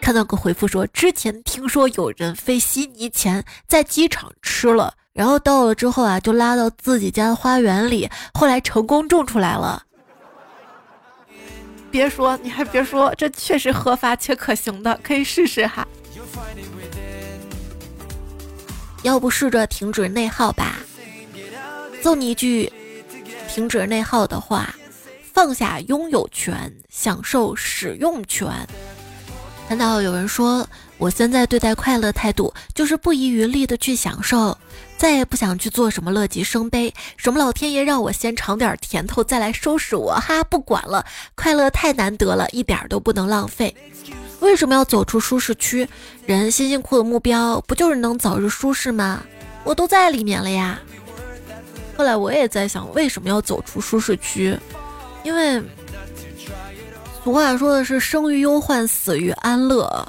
[0.00, 9.82] 看到个回复说，之前听说有人飞悉尼前在机场吃了，然后到了之后啊，就拉到自己家的花园里，后来成功种出来了。
[11.90, 15.86] 别说，你还别说，这确实合法且可行的，可以试试哈。
[19.02, 20.76] 要不试着停止内耗吧？
[22.02, 22.72] 赠你一句
[23.48, 24.74] 停止内耗的话：
[25.32, 28.48] 放下拥有权，享受使用权。
[29.68, 34.56] 看到有人说，我现在对待快乐态度就是不遗余力的去享受，
[34.98, 41.06] 再也不想去做什么乐极生悲，什么老天爷让我先尝点甜头再来收拾我，哈，不管了，
[41.36, 43.74] 快乐太难得了，一点都不能浪费。
[44.40, 45.88] 为什么要走出舒适区？
[46.26, 49.22] 人辛辛苦的目标不就是能早日舒适吗？
[49.62, 50.80] 我都在里面了呀。
[51.96, 54.58] 后来我也在想，为什么要走出舒适区？
[55.22, 55.62] 因为。
[57.24, 60.06] 俗话说的是“生于忧患，死于安乐”。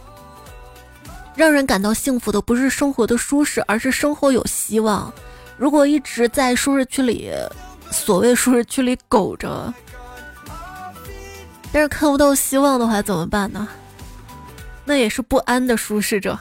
[1.39, 5.09] 让人感到幸福的不是生活的舒适，而是生活有希望。
[5.55, 7.31] 如果一直在舒适区里，
[7.89, 9.73] 所谓舒适区里苟着，
[11.71, 13.65] 但是看不到希望的话，怎么办呢？
[14.83, 16.37] 那也是不安的舒适着。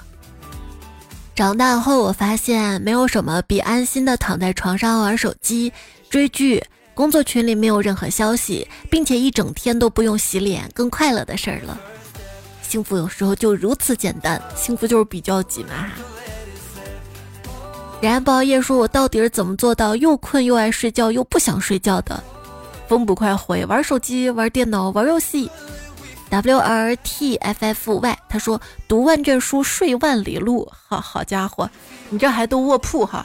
[1.33, 5.73] 长大后，我发现没有什么比安心的躺在床上玩手机、
[6.11, 6.61] 追剧。
[6.93, 11.81] 工作群里没有任何消息，并且一整天都不用洗脸，更快乐的事儿了。
[12.69, 15.91] 幸福有时候就如此简单，幸福就是比较急嘛。
[18.03, 22.23] 然不熬夜说：“我到底是怎么做到又困又爱睡觉又不想睡觉的？”
[22.87, 25.51] 风不快回玩手机、玩电脑、玩游戏。
[26.29, 31.69] W R T F F Y 他说：“读万卷书，睡万里路。”好好家伙，
[32.11, 33.25] 你这还都卧铺哈？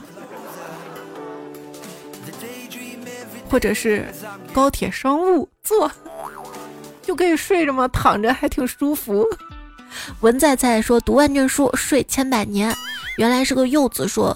[3.49, 4.08] 或者是
[4.53, 5.91] 高铁商务坐，
[7.04, 7.88] 就可以睡着吗？
[7.89, 9.24] 躺着还挺舒服。
[10.22, 12.76] 文在在说读万卷书睡千百年，
[13.18, 14.36] 原来是个柚子说，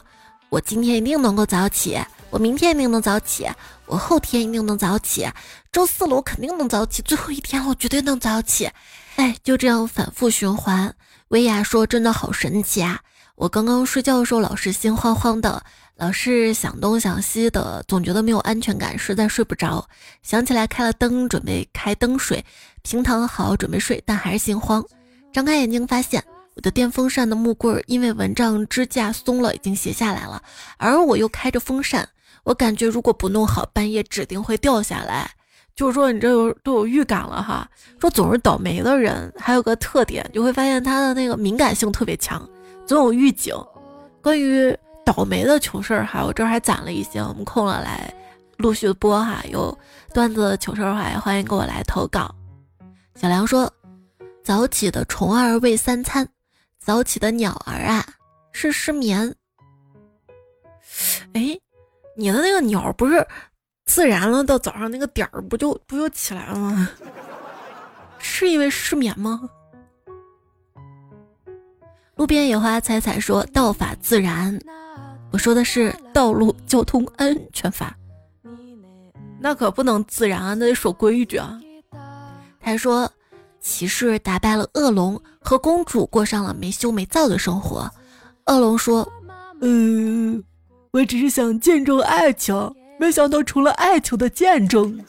[0.50, 1.98] 我今天一定能够早起，
[2.30, 3.50] 我明天一定能早起，
[3.88, 5.28] 我后天一定能早起，
[5.72, 8.70] 周四了我肯定能早起，最后一天我绝对能早起。
[9.16, 10.94] 哎，就这样反复循环。
[11.30, 13.00] 薇娅说真的好神奇啊！
[13.36, 15.64] 我刚刚睡觉的时候老是心慌慌的。
[15.98, 19.84] 老是想东想西的，总觉得没有安全感，实在睡不着。
[20.22, 22.46] 想起来开了灯，准备开灯睡，
[22.84, 24.86] 平躺好准备睡，但还是心慌。
[25.34, 30.40] 张开眼睛，发现我的电风扇的木棍儿因为蚊帐支架松了，已经斜下来了。
[30.78, 32.08] 而我又开着风扇，
[32.44, 35.32] 我感觉如果不弄好，半夜指定会掉下来。
[35.76, 37.68] 就是说，你这有都有预感了哈。
[38.00, 42.48] 说总是倒霉的人，还有个特点，就会发现他的那个敏感性特别强，
[42.86, 43.56] 总有预警。
[44.22, 44.78] 关于。
[45.08, 48.14] 倒霉的糗事儿哈，我这儿还攒了一些，我们空了来
[48.58, 49.42] 陆续播哈。
[49.50, 49.76] 有
[50.14, 52.30] 段子糗事儿的话，也欢迎给我来投稿。
[53.16, 53.72] 小梁说
[54.44, 56.28] ：“早起的虫儿喂三餐，
[56.78, 58.06] 早起的鸟儿啊
[58.52, 59.34] 是失眠。”
[61.32, 61.58] 哎，
[62.18, 63.26] 你的那个鸟不是
[63.86, 66.90] 自然了到早上那个点儿不就不就起来了吗？
[68.20, 69.50] 是因为失眠吗？
[72.18, 74.60] 路边野花采采说：“道法自然。”
[75.32, 77.96] 我说的是道路交通安全法，
[79.40, 81.60] 那可不能自然啊，那得守规矩啊。
[82.60, 83.12] 他说，
[83.60, 87.90] 骑士打败了恶龙，和公主过上了没羞没躁的生活。
[88.46, 89.08] 恶龙说
[89.62, 90.44] ：“嗯，
[90.92, 92.56] 我只是想见证爱情，
[93.00, 95.00] 没想到除了爱情的见证。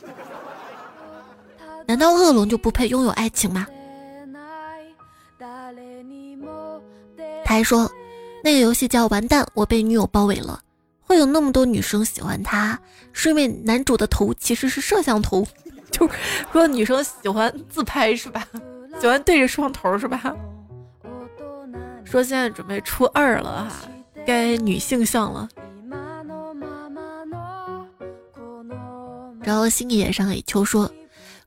[1.87, 3.67] 难道恶龙就不配拥有爱情吗？”
[7.45, 7.91] 他还说，
[8.43, 10.61] 那个游戏叫完蛋，我被女友包围了，
[11.01, 12.79] 会有那么多女生喜欢他，
[13.13, 15.47] 是因为男主的头其实是摄像头，
[15.91, 16.15] 就是
[16.53, 18.47] 说女生喜欢自拍是吧？
[19.01, 20.35] 喜欢对着摄像头是吧？
[22.05, 23.89] 说现在准备初二了哈，
[24.27, 25.49] 该女性向了。
[29.43, 30.91] 然后星野上野秋说：“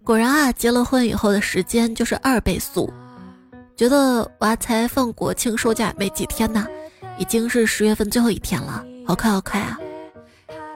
[0.04, 2.92] 果然啊，结了婚以后的时间就是二倍速。
[3.76, 6.66] 觉得娃才放国庆收假没几天呢，
[7.18, 9.80] 已经是十月份最后一天了，好快好快啊！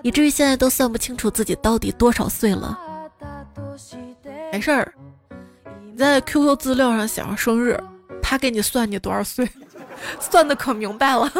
[0.04, 2.80] 以至于现在都算不清楚自己到底多少岁了。
[4.52, 4.94] 没事儿，
[5.84, 7.78] 你在 QQ 资料上写上生日，
[8.22, 9.50] 他给你算你多少岁，
[10.22, 11.32] 算的可明白了。”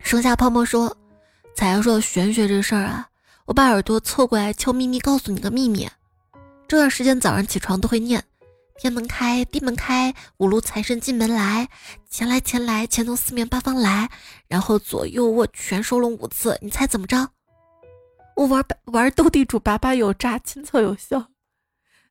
[0.00, 0.94] 剩下泡沫说
[1.56, 3.08] ：“彩阳说玄学这事儿啊，
[3.46, 5.88] 我把耳朵凑过来，悄咪咪告诉你个秘密。
[6.68, 8.22] 这段时间早上起床都会念：
[8.78, 11.68] 天门开，地门开，五路财神进门来，
[12.08, 14.10] 钱来钱来，钱从四面八方来。
[14.48, 17.28] 然后左右握拳收拢五次，你猜怎么着？
[18.36, 21.28] 我玩玩斗地主，把把有诈，亲测有效。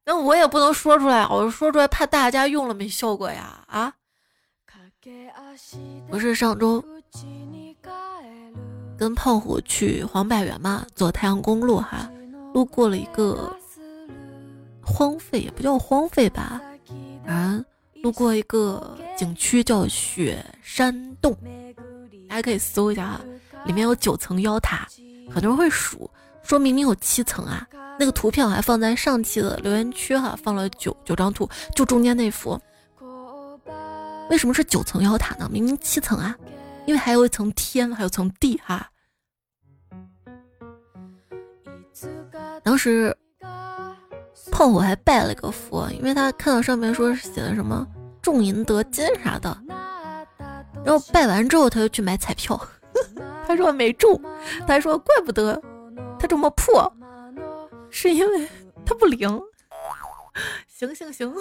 [0.06, 3.64] 那我也不能说出来，我说出来怕大家用了没效果呀？
[3.68, 3.94] 啊？
[6.10, 6.84] 不是上周。”
[8.98, 12.08] 跟胖虎去黄百源嘛，走太阳公路哈，
[12.54, 13.58] 路过了一个
[14.92, 16.62] 荒废，也不叫荒废吧，
[17.26, 17.64] 啊，
[18.04, 21.36] 路过一个景区叫雪山洞，
[22.28, 23.22] 大家可以搜一下哈，
[23.66, 24.88] 里面有九层妖塔，
[25.32, 26.10] 很多人会数，
[26.44, 32.60] 说明明有七层啊，那个图片我还放在上期的留言区哈，放了九九张图，就中间那幅，
[34.30, 35.50] 为什么是九层妖塔呢？
[35.52, 36.38] 明明七层啊。
[36.88, 38.90] 因为还有一层天，还有层地哈。
[42.64, 43.16] 当时
[44.50, 47.86] 胖虎还拜了个佛，因为他看到上面说是写的什么
[48.22, 49.56] 种银得金啥的。
[50.84, 52.60] 然后拜完之后，他就去买彩票，
[53.46, 54.20] 他说没中，
[54.62, 55.62] 他还说怪不得
[56.18, 56.92] 他这么破，
[57.90, 58.48] 是因为
[58.86, 59.42] 他不灵。
[60.68, 61.32] 行行行，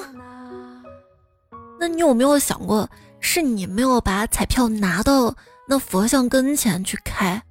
[1.78, 2.88] 那你有没有想过？
[3.20, 5.34] 是你没有把彩票拿到
[5.68, 7.42] 那佛像跟前去开。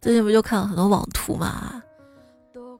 [0.00, 1.82] 最近不就看了很多网图嘛，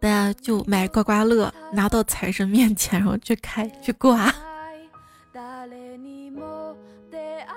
[0.06, 4.32] 大家就买刮刮乐，拿到财神面前，然后去开去刮。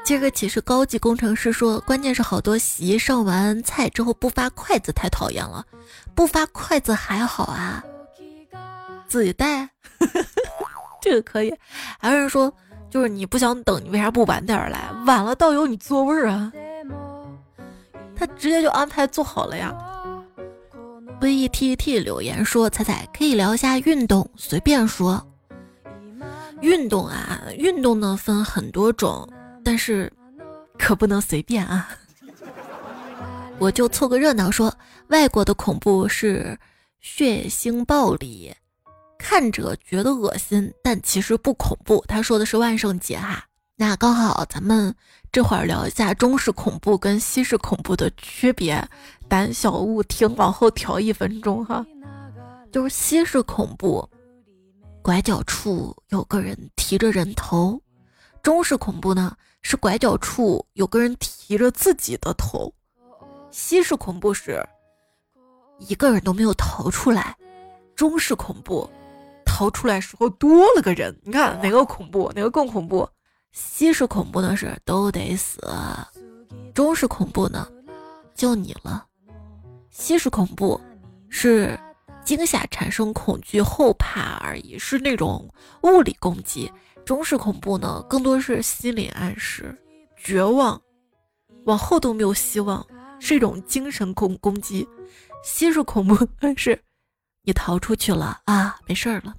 [0.04, 5.64] 今个其实高级工程师说，关键是好多席上完菜之后不发筷子太讨厌了，
[6.16, 7.84] 不发筷子还好啊，
[9.08, 9.70] 自己带，
[11.00, 11.54] 这个可以。
[12.00, 12.52] 还有人说。
[12.90, 14.90] 就是你不想等，你为啥不晚点来？
[15.06, 16.52] 晚了倒有你座位啊！
[18.16, 19.72] 他直接就安排做好了呀。
[21.22, 25.26] V E T T 留言说：“彩彩可以聊一下运动，随便说。
[26.62, 29.28] 运动啊，运动呢分很多种，
[29.64, 30.12] 但是
[30.78, 31.90] 可不能随便啊。
[33.58, 34.74] 我就凑个热闹说，
[35.08, 36.58] 外国的恐怖是
[37.02, 38.54] 血腥暴力。”
[39.22, 42.02] 看着觉得恶心，但其实不恐怖。
[42.08, 43.44] 他说的是万圣节哈，
[43.76, 44.96] 那刚好咱们
[45.30, 48.82] 这会儿聊一下中式恐怖跟西式恐怖的区别。
[49.30, 51.86] 胆小勿听，往后调一分钟哈。
[52.72, 54.08] 就是西式恐怖，
[55.02, 57.80] 拐角处有个人提着人头；
[58.42, 62.74] 中式恐怖呢，是拐角处有个人提着自己的头；
[63.52, 64.68] 西式恐怖是
[65.78, 67.36] 一个人都没有逃出来；
[67.96, 68.90] 中式恐怖。
[69.46, 72.32] 逃出来时候多了个人，你看哪个恐怖？
[72.36, 73.08] 哪个更恐怖？
[73.52, 75.60] 西式恐怖呢是都得死，
[76.74, 77.68] 中式恐怖呢
[78.36, 79.06] 就你了。
[80.00, 80.80] 西式恐怖
[81.28, 81.78] 是
[82.24, 85.46] 惊吓产生恐惧后怕而已，是那种
[85.84, 86.72] 物理攻击。
[87.06, 89.78] 中式恐怖呢更多是心理暗示，
[90.16, 90.82] 绝望，
[91.66, 92.84] 往后都没有希望，
[93.20, 94.88] 是一种精神攻攻击。
[95.44, 96.16] 西式恐怖
[96.56, 96.82] 是
[97.44, 99.36] 你逃出去了啊，没事儿了。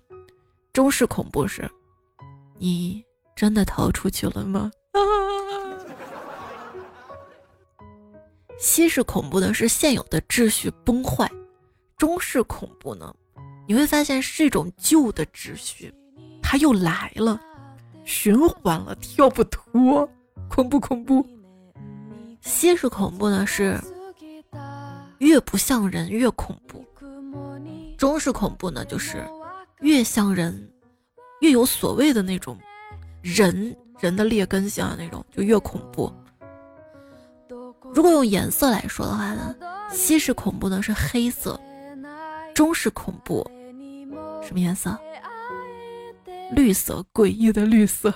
[0.74, 1.68] 中式恐怖是，
[2.58, 3.02] 你
[3.34, 4.70] 真的逃出去了吗？
[8.60, 11.26] 西式恐怖的是现有的秩序崩坏，
[11.96, 13.12] 中式恐怖呢，
[13.66, 15.92] 你会发现是一种旧的秩序，
[16.42, 17.40] 它又来了，
[18.04, 20.06] 循环了，跳不脱，
[20.50, 21.26] 恐怖恐怖。
[22.42, 23.80] 西式恐怖呢是
[25.18, 26.84] 越不像人越恐怖，
[27.96, 29.26] 中式恐怖呢就是。
[29.80, 30.70] 越像人，
[31.40, 32.58] 越有所谓的那种
[33.22, 36.12] 人人的劣根性啊，那种就越恐怖。
[37.92, 39.54] 如果用颜色来说的话呢，
[39.90, 41.58] 西式恐怖呢是黑色，
[42.54, 43.48] 中式恐怖
[44.42, 44.96] 什么颜色？
[46.52, 48.12] 绿色，诡异的绿色。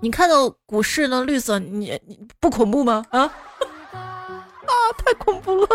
[0.00, 3.04] 你看到股市呢绿色，你你不恐怖吗？
[3.10, 3.22] 啊
[3.92, 4.46] 啊，
[4.96, 5.68] 太恐怖了！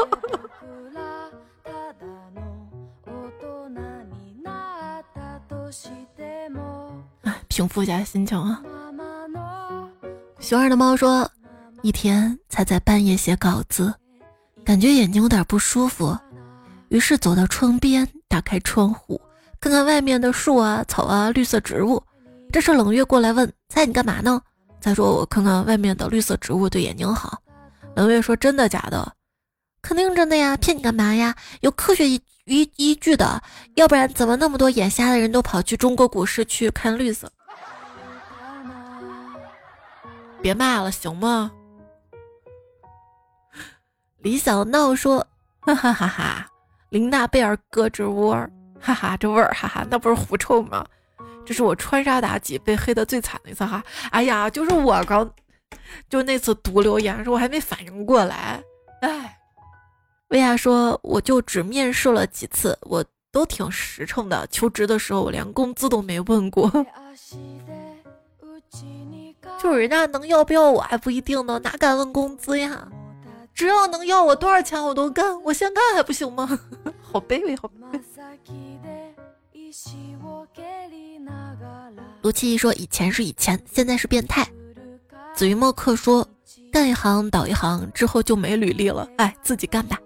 [7.23, 8.61] 哎，平复一下心情啊。
[10.39, 11.29] 熊二的猫说，
[11.83, 13.93] 一天才在半夜写稿子，
[14.63, 16.17] 感觉眼睛有点不舒服，
[16.87, 19.19] 于是走到窗边，打开窗户，
[19.59, 22.01] 看看外面的树啊、草啊、绿色植物。
[22.53, 24.41] 这时冷月过来问：“猜你干嘛呢？”
[24.79, 27.37] 再说我看看外面的绿色植物对眼睛好。
[27.95, 29.13] 冷月说：“真的假的？
[29.81, 31.35] 肯定真的呀，骗你干嘛呀？
[31.59, 33.43] 有科学依依依据的，
[33.75, 37.29] 要不然怎么那么多眼瞎的人都跑去中国股市去看绿色？”
[40.41, 41.51] 别骂了，行吗？
[44.23, 45.25] 李小闹说
[45.59, 46.47] ：“哈哈哈哈，
[46.89, 48.33] 林娜贝尔胳肢窝，
[48.79, 50.85] 哈哈，这味儿，哈哈，那不是狐臭吗？”
[51.45, 53.83] 这是我穿沙妲己被黑的最惨的一次哈！
[54.11, 55.29] 哎呀，就是我刚，
[56.09, 58.63] 就那次读留言时候我还没反应过来。
[59.01, 59.37] 哎，
[60.29, 64.47] 薇娅说，我就只面试了几次，我都挺实诚的。
[64.47, 66.71] 求职的时候我连工资都没问过，
[69.61, 72.87] 就是人家能要不要我还不一定呢，哪敢问工资呀？
[73.53, 76.59] 只要能要我多少钱我都干，我先干还不行吗？
[77.01, 78.01] 好卑微，好卑微。
[82.21, 84.47] 卢七一说：“以前是以前，现在是变态。”
[85.35, 86.27] 子瑜墨客说
[86.71, 89.99] ：“干一行倒一行，之后就没履历了。”哎，自己干吧。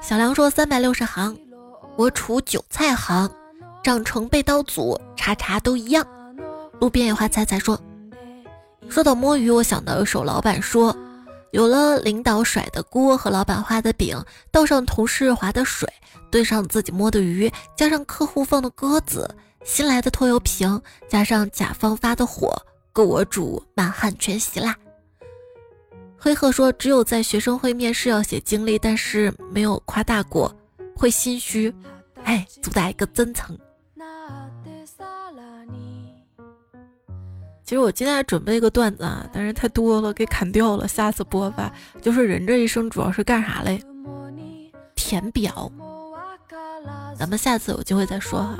[0.00, 1.36] 小梁说：“三百六十行，
[1.96, 3.30] 我处韭菜行，
[3.82, 6.06] 长成被刀俎，查查都一样。”
[6.80, 7.78] 路边野花菜菜说
[8.88, 10.96] ：“说到摸鱼，我想到一首老板说：
[11.52, 15.88] 有了领导甩的锅和老板画的饼，倒上同事划的水。”
[16.30, 19.28] 兑上自己摸的鱼，加上客户放的鸽子，
[19.64, 22.54] 新来的拖油瓶，加上甲方发的火，
[22.92, 24.76] 够我煮满汉全席啦。
[26.16, 30.54] 灰鹤说：“只有在学生会面试要写经历，但是没有夸大过，
[30.94, 31.74] 会心虚。”
[32.22, 33.58] 哎，主打一个真诚。
[37.70, 41.72] 其实我今天还准备一个段子啊，但是太多了，给砍掉了，下次播吧。
[42.02, 43.80] 就是人这一生主要是干啥嘞？
[44.96, 45.70] 填表。
[47.16, 48.58] 咱们下次有机会再说哈，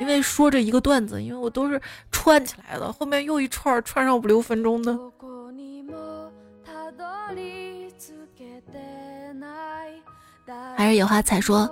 [0.00, 1.80] 因为说这一个段子，因为我都是
[2.10, 4.94] 串起来的，后面又一串串上五六分钟的。
[10.76, 11.66] 还是野花彩说，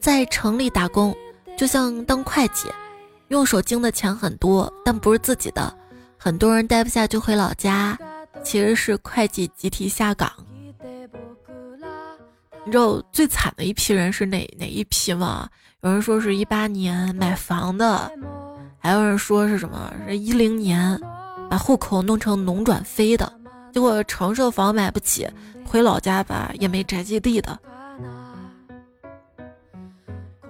[0.00, 1.14] 在城里打工
[1.56, 2.68] 就像当会计，
[3.28, 5.72] 用手经的钱很多，但不是自己的，
[6.28, 7.98] 很多人待不下就回老家，
[8.44, 10.30] 其实是会计集体下岗。
[12.66, 15.48] 你知道最惨的一批人是哪哪一批吗？
[15.80, 18.12] 有人说是一八年买房的，
[18.78, 21.00] 还有人说是什么是一零年
[21.48, 23.32] 把户口弄成农转非的，
[23.72, 25.26] 结果城市房买不起，
[25.64, 27.58] 回老家吧也没宅基地的。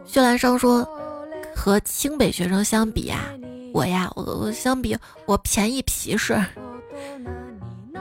[0.05, 0.85] 薛兰生说，
[1.55, 3.27] 和清北学生相比呀，
[3.79, 6.37] 我呀我我相比我便宜皮实。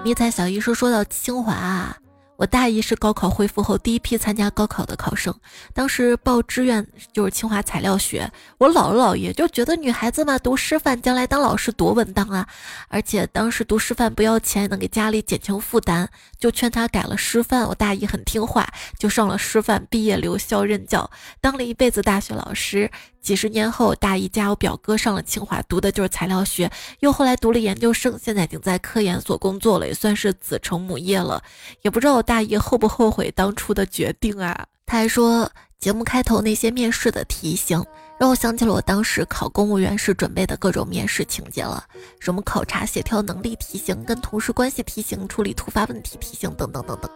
[0.04, 1.96] 迷彩小姨说，说到清华啊。
[2.36, 5.34] 我大一是高考恢复后第一批参加高考的考生，
[5.74, 8.32] 当时报志愿就是清华材料学。
[8.60, 12.48] 我姥姥姥爷就觉得女孩子嘛读师范将来当老师多稳当啊，
[12.90, 16.08] 而且当时读师范不要钱，能给家里减轻负担，
[16.40, 17.68] 就劝他改了师范。
[17.68, 18.68] 我大姨很听话，
[19.00, 21.10] 就上了师范，毕业留校任教，
[21.42, 22.90] 当了一辈子大学老师。
[23.28, 26.72] 几十年后，大姨家我表哥上了清华，读的就是材料学，
[27.02, 31.44] 又后来读了研究生，现在已经在科研所工作了，也算是子承母业了。
[31.82, 34.66] 也不知道我大姨后不后悔当初的决定啊？
[34.86, 37.84] 他还说，节目开头那些面试的题型，
[38.18, 41.84] 让我想起了我当时考公务员时准备的各种面试情节了，
[42.22, 47.12] 什么考察协调能力题型、跟同事关系题型、处理突发问题题型等等等等。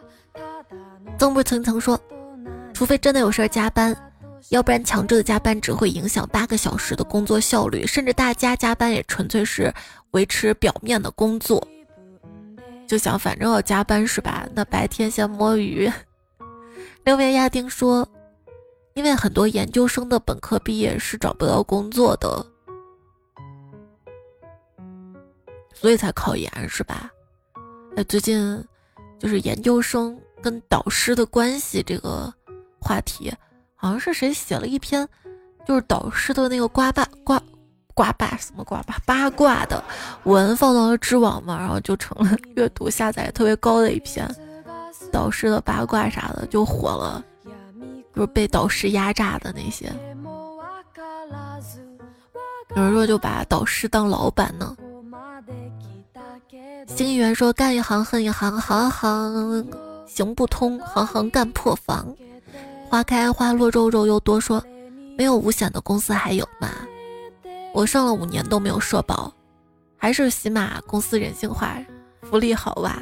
[1.18, 1.98] 曾不曾曾说，
[2.74, 3.96] 除非真的有事儿加班。
[4.50, 9.74] 要不然强制的加班只会影响八个小时的工作效率，甚至大家加班也纯粹是
[10.12, 11.66] 维持表面的工作。
[12.88, 14.46] 就想反正要加班是吧？
[14.54, 15.90] 那白天先摸鱼。
[17.06, 18.08] 六位亚丁说，
[18.94, 22.46] 因为很多研究生的本科毕业是找不到工作的，
[25.74, 27.10] 所以才考研是吧？
[27.96, 28.62] 哎，最近
[29.18, 32.34] 就是研究生跟导师的关系这个
[32.80, 33.32] 话题。
[33.82, 35.08] 好像是谁写了一篇，
[35.68, 37.42] 就是导师的那个瓜霸瓜
[37.96, 39.84] 瓜霸什么瓜八八卦的
[40.26, 44.30] 文放到了知网嘛，然后就成了阅读下载特别高的一篇
[45.12, 47.24] 导师的八卦啥的就火了，
[48.16, 49.92] 就是被导师压榨的那些。
[52.76, 54.78] 有人说就把导师当老板呢。
[56.88, 59.68] 新一员说干一行恨一行，行行
[60.06, 62.06] 行不通，行行干破防。
[62.92, 64.62] 花开花落肉肉又多说，
[65.18, 66.68] 没有五险的公司还有吗？
[67.74, 69.32] 我上了五年都没有社保，
[69.96, 71.78] 还是起码公司人性化，
[72.22, 73.02] 福利好吧？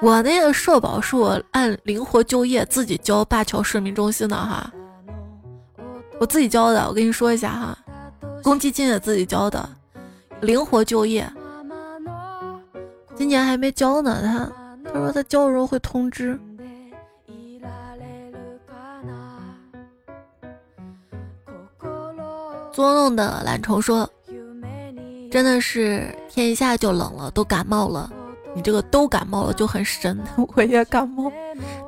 [0.00, 4.72] 我那个社保是我按灵活就业自己交灞桥市民中心的哈，
[6.20, 6.86] 我自己交的。
[6.86, 7.76] 我跟你说一下哈，
[8.44, 9.68] 公积金也自己交的，
[10.40, 11.28] 灵活就业。
[13.16, 16.38] 今年还没交呢，他他说他交的时候会通知。
[22.78, 24.08] 捉弄的懒虫说
[25.32, 28.08] ：“真的是天一下就冷了，都感冒了。
[28.54, 30.16] 你这个都感冒了就很神，
[30.54, 31.28] 我也感冒，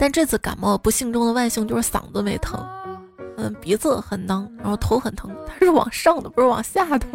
[0.01, 2.61] 但这次感冒不幸中的万幸就是嗓子没疼，
[3.36, 7.07] 嗯，鼻子很囊，然后头很疼，它是往上的，不是往下的。”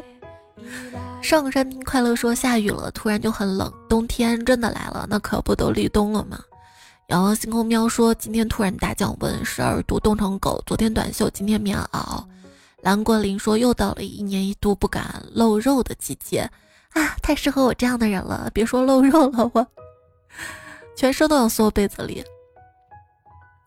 [1.21, 6.39] 上山冰快乐说：“下雨了，突然就很冷，冬天真的来了，那可不都立冬了吗？”
[7.07, 10.63] 仰望星空喵说：“今天突然大降温，十二度，冻成狗。
[10.65, 12.23] 昨天短袖，今天棉袄。”
[12.86, 16.47] 蓝果林说：“又到了一年一度不敢露肉的季节
[16.91, 18.47] 啊，太适合我这样的人了。
[18.53, 19.67] 别说露肉了，我
[20.95, 22.23] 全身都要缩被子里。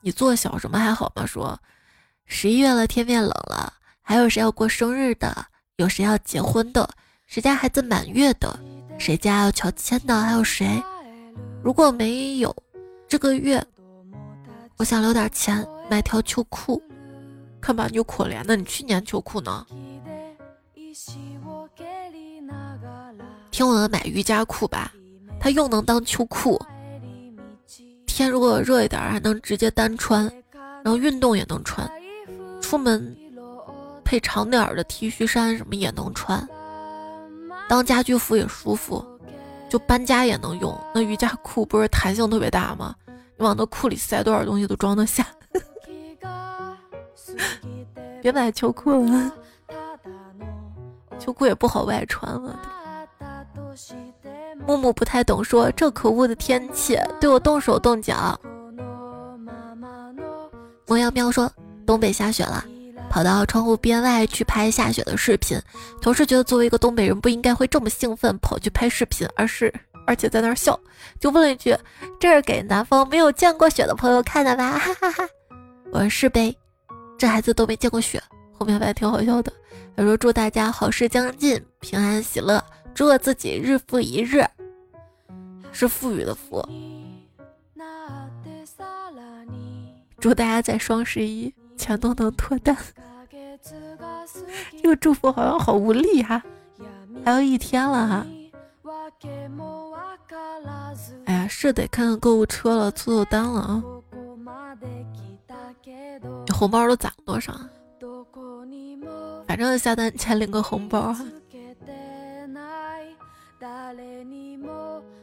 [0.02, 1.26] 你做小什么还好吗？
[1.26, 1.58] 说
[2.26, 5.46] 十一月了，天变冷了，还有谁要过生日的？
[5.78, 6.88] 有谁要结婚的？
[7.26, 8.56] 谁家孩子满月的？
[9.00, 10.16] 谁家要乔迁的？
[10.20, 10.80] 还有谁？
[11.60, 12.54] 如果没有
[13.08, 13.60] 这个月，
[14.76, 16.80] 我想留点钱买条秋裤。”
[17.60, 19.66] 看吧，你就可怜的，你去年秋裤呢？
[23.50, 24.92] 听我的，买瑜伽裤吧，
[25.40, 26.60] 它又能当秋裤，
[28.06, 30.24] 天如果热一点，还能直接单穿，
[30.84, 31.90] 然后运动也能穿，
[32.60, 33.16] 出门
[34.04, 36.48] 配长点的 T 恤衫什么也能穿，
[37.68, 39.04] 当家居服也舒服，
[39.68, 40.78] 就搬家也能用。
[40.94, 42.94] 那瑜伽裤不是弹性特别大吗？
[43.36, 45.26] 你往那裤里塞多少东西都装得下。
[48.20, 49.32] 别买秋裤了，
[51.18, 52.58] 秋裤也不好外穿了。
[54.66, 58.38] 木木不太懂，说这可恶的天气对我动手动脚。
[60.86, 61.50] 魔妖喵说
[61.86, 62.64] 东北下雪了，
[63.08, 65.60] 跑到窗户边外去拍下雪的视频。
[66.00, 69.72] 同事觉得作为一个东北人不应该会这么兴奋跑去拍视频，而是
[70.06, 70.78] 而且在那儿笑，
[71.20, 71.76] 就问了一句
[72.18, 75.28] ：“这是给南方没有见过雪的朋友看的吧？”哈哈哈，
[75.92, 76.56] 我说是呗。
[77.18, 78.22] 这孩子都没见过雪，
[78.56, 79.52] 后面还挺好笑的。
[79.96, 82.64] 他说：“祝大家好事将近，平安喜乐，
[82.94, 84.44] 祝我自己日复一日。”
[85.72, 86.64] 是富裕的福。
[90.20, 92.76] 祝大家在双十一全都能脱单。
[94.80, 96.40] 这个祝福好像好无力哈，
[97.24, 98.26] 还有一天了哈。
[101.24, 103.82] 哎呀，是得看看购物车了，凑凑单了啊。
[106.52, 107.52] 红包都攒了多少？
[109.46, 111.24] 反正下单前领个红包哈，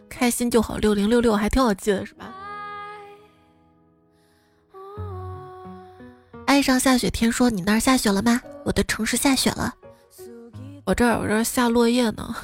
[0.10, 0.78] 开心就好。
[0.78, 2.34] 六零六六还挺好记的，是吧？
[6.48, 9.76] 爱上下雪天说：“你那儿下雪了吗？”我的城市下雪了，
[10.86, 12.36] 我这儿我这儿下落叶呢。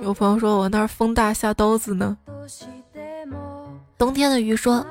[0.00, 2.16] 有朋友说我那儿风大下刀子呢。
[3.98, 4.86] 冬天的鱼说：“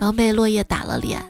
[0.00, 1.22] 刚被落叶打了脸。”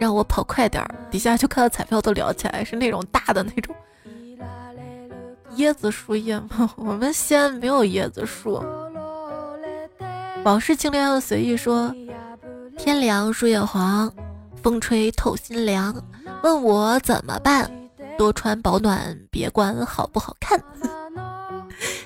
[0.00, 3.74] 让我跑快点儿，底下就看到彩票都聊起来，是那种大的那种
[5.56, 6.70] 椰子树叶吗？
[6.78, 8.62] 我们西安没有椰子树。
[10.44, 11.92] 往事清凉又随意说，
[12.78, 14.10] 天凉树叶黄，
[14.62, 15.92] 风吹透心凉。
[16.44, 17.68] 问我怎么办？
[18.16, 20.62] 多穿保暖，别管好不好看。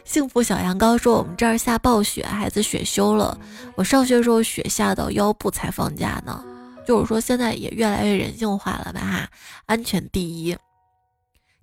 [0.05, 3.39] 幸福小羊羔说，我们这儿下暴雪，孩子雪休了。
[3.75, 6.45] 我上学时候雪下到腰部才放假呢。
[6.87, 9.01] 就是说，现在也越来越人性化了吧？
[9.01, 9.29] 哈，
[9.67, 10.57] 安全第一。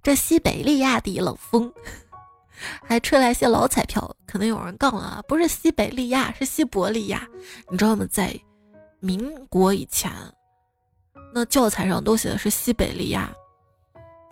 [0.01, 1.71] 这西北利亚的冷风，
[2.87, 7.27] 还吹来些老彩票，可能有人杠了，不是西北利亚，是西伯利亚。
[7.69, 8.07] 你知道吗？
[8.09, 8.33] 在
[9.01, 10.09] 民国以前，
[11.33, 13.29] 那教材上都写的是西北利亚。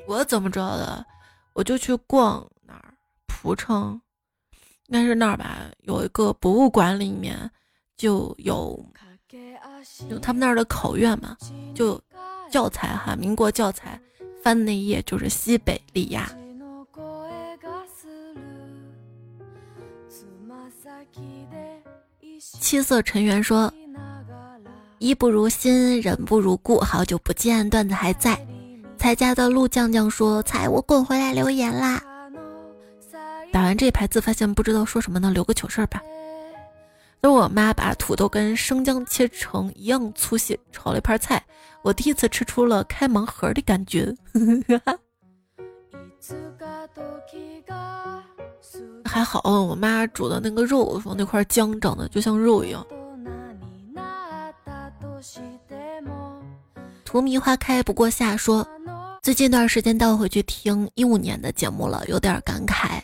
[0.08, 1.06] 我怎么知道的？
[1.54, 2.50] 我就去逛，
[3.42, 4.02] 蒲城，
[4.88, 5.70] 应该是那儿吧？
[5.82, 7.50] 有一个博物馆，里面
[7.96, 8.84] 就有。
[10.10, 11.38] 就他们那儿的考院嘛，
[11.76, 12.02] 就
[12.52, 14.00] 教材哈，民国教材
[14.42, 16.32] 翻的那页就是西北利亚。
[22.60, 23.72] 七色尘缘说
[24.98, 28.40] ：“衣不如新，人不如故，好久不见，段子还在。
[28.98, 32.02] 彩家的陆酱酱说：“彩，我滚回来留言啦！”
[33.52, 36.02] 打完这排字，发现不知道说什么呢，留个糗事儿吧。
[37.20, 41.44] 等我妈把土豆跟生姜切成一样粗细，炒了一盘菜，
[41.82, 44.16] 我第一次吃出了开盲盒的感觉。
[49.04, 52.86] 还好，我妈煮的那个肉，说那块姜长得就像肉一样。
[57.04, 58.68] 荼蘼花开不过夏，说
[59.24, 63.02] 最近一段时间倒回去听一五年的节目了，有点感慨。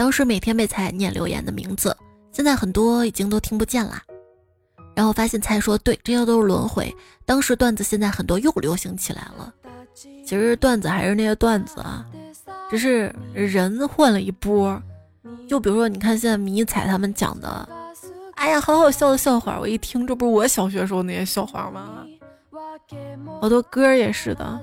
[0.00, 1.94] 当时每天被菜念留言的名字，
[2.32, 4.02] 现在很多已经都听不见啦。
[4.94, 6.90] 然后发现菜说对，这些都是轮回。
[7.26, 9.52] 当时段子现在很多又流行起来了，
[9.94, 12.06] 其实段子还是那些段子啊，
[12.70, 14.82] 只是人换了一波。
[15.46, 17.68] 就比如说，你看现在迷彩他们讲的，
[18.36, 22.06] 哎呀，好好笑的笑话，我一听，这不是我小学时候那些笑话吗？
[23.38, 24.60] 好多歌也是的。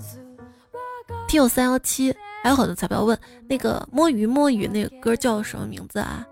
[1.27, 2.11] 听友三幺七。
[2.47, 3.19] 还有很多彩票问
[3.49, 6.25] 那个摸鱼摸鱼那个歌叫什么名字啊？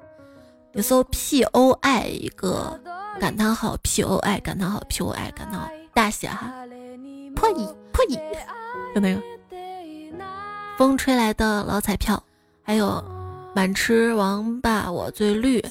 [0.71, 2.79] 你搜 P O I 一个
[3.19, 6.53] 感叹号 P O I 感叹号 P O I 感叹号大写哈
[7.35, 8.17] 破译破译
[8.93, 9.21] 就那个
[10.77, 12.23] 风吹来的老彩票，
[12.63, 13.03] 还有
[13.53, 15.61] 满吃王八我最绿，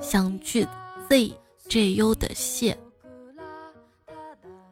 [0.00, 0.64] 想去
[1.08, 1.32] Z
[1.68, 2.78] J U 的谢。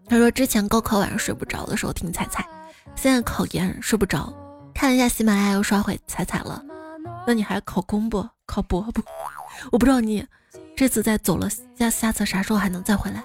[0.07, 2.49] 他说之前高考晚上睡不着的时候听彩彩，
[2.95, 4.33] 现在考研睡不着。
[4.75, 6.63] 看了一下喜马拉雅又刷回彩彩了，
[7.27, 8.29] 那你还考公不？
[8.45, 9.01] 考博不？
[9.73, 10.27] 我不知道你
[10.77, 11.49] 这次再走了，
[11.79, 13.25] 下下次啥时候还能再回来？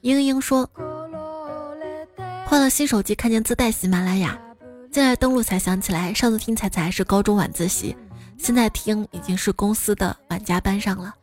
[0.00, 0.68] 英英说
[2.46, 4.38] 换了新手机，看见自带喜马拉雅，
[4.90, 7.94] 进来登录才想起来，上次听彩彩是高中晚自习，
[8.38, 11.14] 现在听已经是公司的晚加班上了。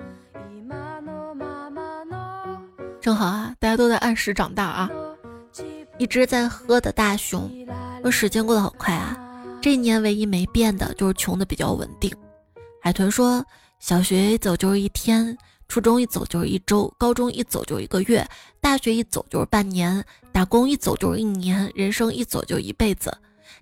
[3.02, 4.90] 正好啊，大家都在按时长大啊。
[6.00, 7.52] 一直在喝的大熊，
[8.04, 9.18] 说时间过得好快啊！
[9.60, 12.14] 这一年唯一没变的就是穷的比较稳定。
[12.82, 13.44] 海豚说，
[13.80, 15.36] 小学一走就是一天，
[15.68, 18.28] 初中一走就是一周，高中一走就是一个月，
[18.62, 23.12] 大学一走就是半年，打工一走就是一年，人生一走就一辈子。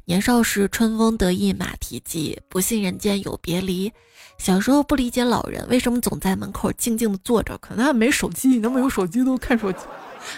[0.03, 3.91] 年少时春风得意马蹄疾，不信人间有别离。
[4.37, 9.79] 小时候不理解老人为什么总在门口静静的坐着，可能他没手机，那么有手机都看手机。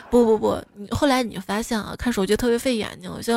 [0.10, 3.34] 不不不，你后来你就发现啊，看手机特别费眼睛，有些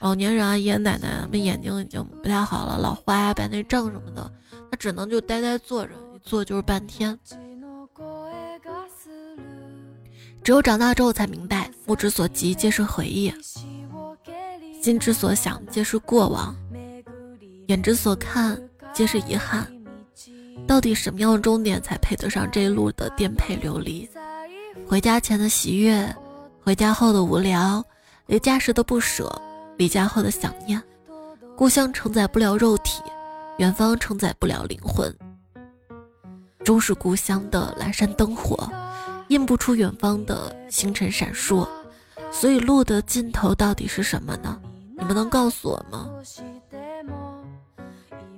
[0.00, 4.30] 老年人啊、爷爷奶奶们眼睛已经不太好了，老花呀、白内障什么的，
[4.70, 7.18] 他只能就呆呆坐着，一坐就是半天。
[10.42, 13.32] 只有长大之后才明白，目之所及皆是回忆，
[14.82, 16.54] 心之所想皆是过往，
[17.68, 18.60] 眼之所看
[18.92, 19.66] 皆是遗憾。
[20.66, 24.08] 到底什么样的终点才配得上这一路的颠沛流离？
[24.86, 26.14] 回家前的喜悦，
[26.62, 27.84] 回家后的无聊，
[28.26, 29.30] 离家时的不舍，
[29.76, 30.80] 离家后的想念。
[31.56, 33.02] 故乡承载不了肉体，
[33.58, 35.14] 远方承载不了灵魂。
[36.64, 38.68] 终是故乡的阑珊灯火，
[39.28, 41.68] 映不出远方的星辰闪烁。
[42.30, 44.60] 所以路的尽头到底是什么呢？
[44.98, 46.10] 你们能告诉我吗？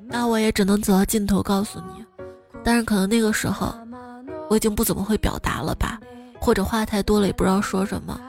[0.06, 2.04] 那我也只能走到尽头告诉你。
[2.62, 3.74] 但是可能那个时候，
[4.50, 5.98] 我已经不怎么会表达了吧。
[6.46, 8.20] 或者话太多了，也不知道说什么。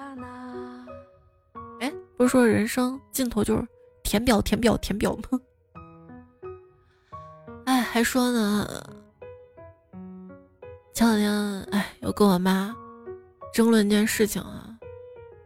[1.80, 3.64] 哎，不是说人生尽头就是
[4.02, 5.40] 填表、填表、填表吗？
[7.66, 8.68] 哎，还说呢。
[10.96, 12.76] 前两天，哎，又跟我妈
[13.54, 14.68] 争论一件事情啊，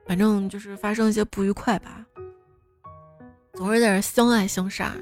[0.08, 2.06] 反正就是发生一些不愉快吧，
[3.52, 4.94] 总是在这相爱相杀，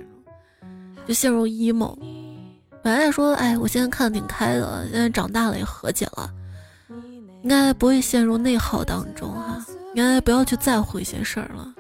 [1.06, 1.96] 就陷入 emo。
[2.82, 6.34] 本来说，哎，我现在看的挺开的，现在长大了也和解了。
[7.42, 11.74] 应该不会陷入内耗当中哈，应该不要去在乎一些事儿了。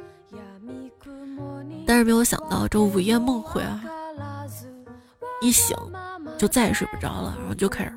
[1.85, 3.81] 但是没有想到这午夜梦回啊，
[5.41, 5.75] 一醒
[6.37, 7.93] 就再也睡不着了，然后就开始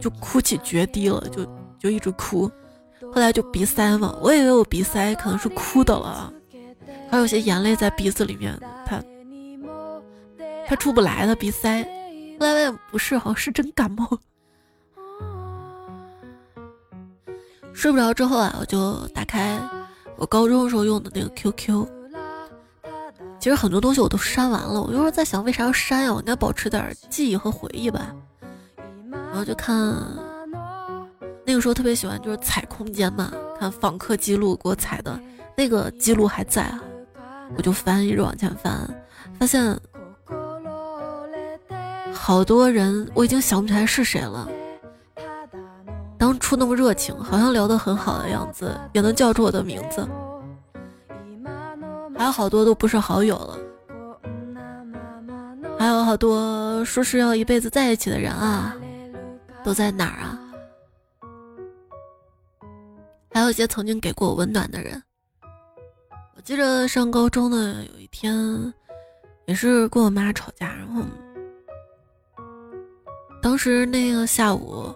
[0.00, 1.44] 就哭起决堤了，就
[1.78, 2.50] 就一直哭。
[3.12, 6.32] 后来就鼻塞嘛，我以为我鼻塞可能是哭的了，
[7.10, 9.02] 还有些眼泪在鼻子里面，它
[10.66, 11.84] 它出不来的鼻塞。
[12.40, 14.18] 后来不是，好像是真感冒。
[17.76, 19.60] 睡不着之后啊，我就打开
[20.16, 21.86] 我高中的时候用的那个 QQ。
[23.38, 26.12] 其实很多东西我都删完了，我就是在想为啥要删呀？
[26.12, 28.14] 我应该保持点记忆和回忆吧。
[29.10, 29.94] 然后就看
[31.44, 35.20] 那个时候特别喜欢就是踩空间嘛，看访客记录给我踩的
[35.54, 36.80] 那个记录还在啊，
[37.58, 38.88] 我就翻一直往前翻，
[39.38, 39.78] 发现
[42.12, 44.48] 好多人我已经想不起来是谁了。
[46.26, 50.04] 当初那么热情，好像聊得很好的样子，也能叫出我的名字。
[52.18, 53.56] 还有好多都不是好友了，
[55.78, 58.74] 还有好多说是要一辈子在一起的人啊，
[59.62, 60.36] 都在哪儿啊？
[63.32, 65.00] 还有一些曾经给过我温暖的人。
[66.34, 68.74] 我记得上高中的有一天，
[69.44, 71.02] 也是跟我妈吵架，然后
[73.40, 74.92] 当时那个下午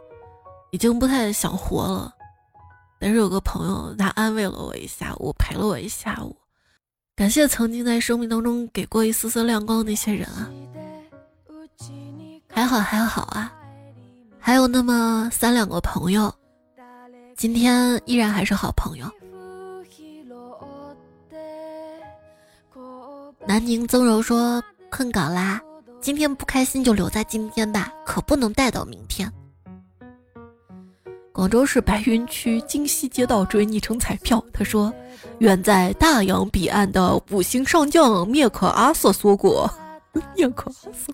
[0.70, 2.14] 已经不太想活了，
[2.98, 6.36] 但是有个朋友他安慰了我一下午，陪了我一下午。
[7.16, 10.48] 感谢曾经在生命当中给过一丝丝亮光的那些人啊，
[12.48, 13.52] 还好还好啊，
[14.38, 16.32] 还有那么三两个朋友。
[17.36, 19.10] 今天依然还是好朋友。
[23.46, 25.60] 南宁曾柔说困稿啦，
[26.00, 29.30] 今天不开心就留在今天吧，可不能带到明天。
[31.32, 34.92] 广州市白云区京西街道追昵称彩票，他说
[35.38, 39.72] ：“远在大洋彼岸的五星上将灭克阿瑟说过，
[40.36, 41.12] 灭克阿瑟，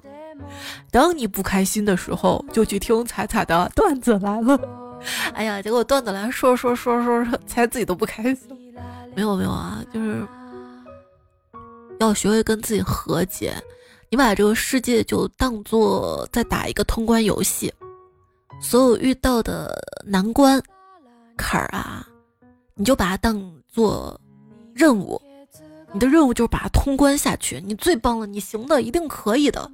[0.90, 4.58] 当你不开心的时候，就去听彩彩的段子来了。”
[5.34, 8.48] 哎呀，结果段子来说说说说说，猜自己都不开心。
[9.14, 10.26] 没有没有啊，就是
[12.00, 13.54] 要学会跟自己和解。
[14.08, 17.72] 你把这个世界就当做在打一个通关游戏，
[18.60, 20.60] 所有遇到的难关
[21.36, 22.06] 坎儿啊，
[22.74, 24.18] 你就把它当做
[24.74, 25.20] 任务。
[25.92, 27.62] 你的任务就是把它通关下去。
[27.64, 29.70] 你最棒了，你行的，一定可以的。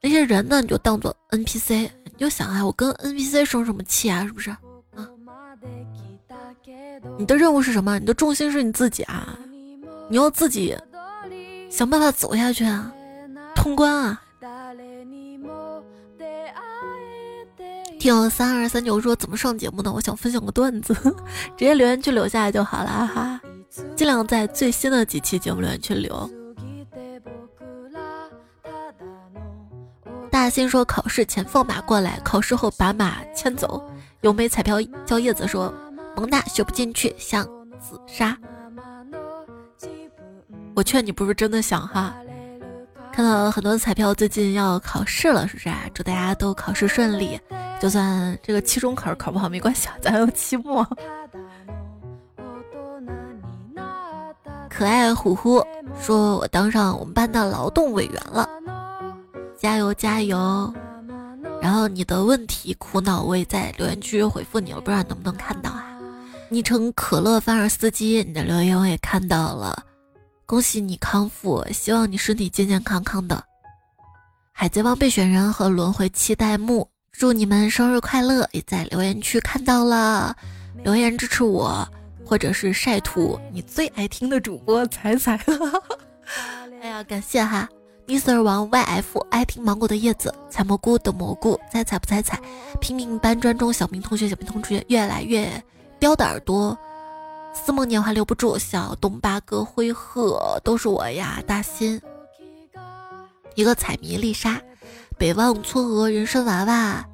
[0.00, 1.90] 那些人呢，你就当做 NPC。
[2.04, 4.24] 你就想啊，我跟 NPC 生什么气啊？
[4.24, 4.58] 是不是啊？
[7.18, 7.98] 你的任务是什么？
[7.98, 9.38] 你的重心是你自己啊！
[10.08, 10.74] 你要自己
[11.70, 12.92] 想办法走下去啊，
[13.54, 14.22] 通关啊！
[17.98, 19.92] 听友三二三九说怎么上节目呢？
[19.92, 20.94] 我想分享个段子，
[21.56, 23.40] 直接留言区留下来就好了哈，
[23.96, 26.30] 尽量在最新的几期节目留言区留。
[30.30, 33.82] 大新说考试前放马过来，考试后把马牵走。
[34.20, 35.72] 有枚彩票叫叶子说
[36.16, 37.44] 蒙大学不进去，想
[37.80, 38.36] 自杀。
[40.76, 42.14] 我劝你不是真的想哈。
[43.18, 45.80] 看到很多彩票最近要考试了，是不是啊？
[45.92, 47.36] 祝大家都考试顺利。
[47.80, 50.86] 就算这个期中考考不好没关系，咱还有期末。
[54.70, 55.60] 可爱虎虎
[56.00, 58.48] 说：“我当上我们班的劳动委员了。”
[59.58, 60.72] 加油加油！
[61.60, 65.84] 然后你的问题苦恼我也在留言区回复你，我不知道能不能看到啊？
[66.50, 69.82] 昵称可乐范儿司机，你的留言我也看到了，
[70.48, 73.44] 恭喜你康复，希望你身体健健康康的。
[74.50, 78.48] 海贼王备选人和轮回期待木，祝你们生日快乐！
[78.52, 80.34] 也在留言区看到了，
[80.82, 81.86] 留言支持我，
[82.24, 85.38] 或者是晒图你最爱听的主播彩彩。
[86.80, 87.68] 哎呀，感谢哈
[88.06, 92.40] ！Mr 王 YF 爱听芒果的叶子，采蘑菇的蘑菇，猜采不猜采？
[92.80, 95.62] 拼命搬砖中，小明同学，小明同学越来越
[96.00, 96.74] 叼的耳朵，
[97.52, 102.00] 思梦年华留不住，小东八哥灰鹤都是我呀，大新
[103.54, 104.60] 一个彩迷丽莎，
[105.18, 107.04] 北望撮鹅人参娃娃，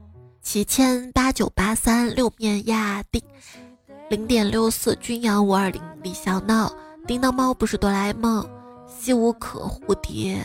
[0.43, 3.23] 七千八九八三六面压定
[4.11, 6.71] 零点六四君阳五二零李小闹，
[7.07, 8.47] 叮当猫不是哆啦 A 梦，
[8.87, 10.39] 西无可蝴蝶。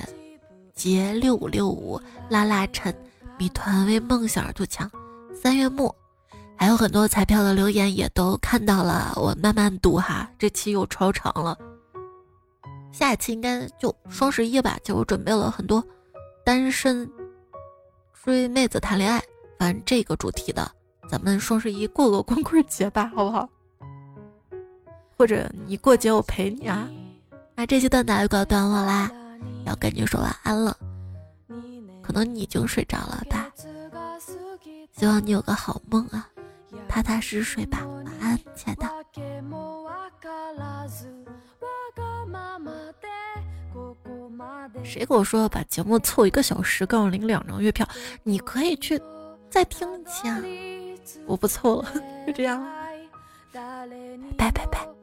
[0.73, 2.95] 杰六五六五拉拉陈，
[3.37, 4.89] 米团为梦想而图强，
[5.35, 5.93] 三月末
[6.59, 11.57] 还有很多彩票的留言也都看到了，我慢慢读哈，这期又超长了，
[12.91, 15.81] 下一期应该就双十一吧，就我准备了很多
[16.43, 17.09] 单身
[18.11, 19.23] 追妹子谈恋爱，
[19.57, 20.69] 反正这个主题的，
[21.09, 23.47] 咱们双十一过个光棍节吧，好不好？
[25.17, 26.89] 或者你过节我陪你啊，
[27.55, 29.09] 那这期段子就告段落啦。
[29.65, 30.75] 要跟你说晚安了，
[32.01, 33.49] 可能你已经睡着了吧？
[34.91, 36.27] 希望你有个好梦啊，
[36.87, 38.87] 踏踏实睡吧，晚安，亲爱的。
[44.83, 47.87] 谁跟我说把节目凑一个小时，告诉领两张月票？
[48.23, 48.99] 你可以去
[49.49, 50.41] 再听一下，
[51.25, 51.91] 我不凑了，
[52.25, 52.61] 就这样，
[54.37, 54.98] 拜拜拜。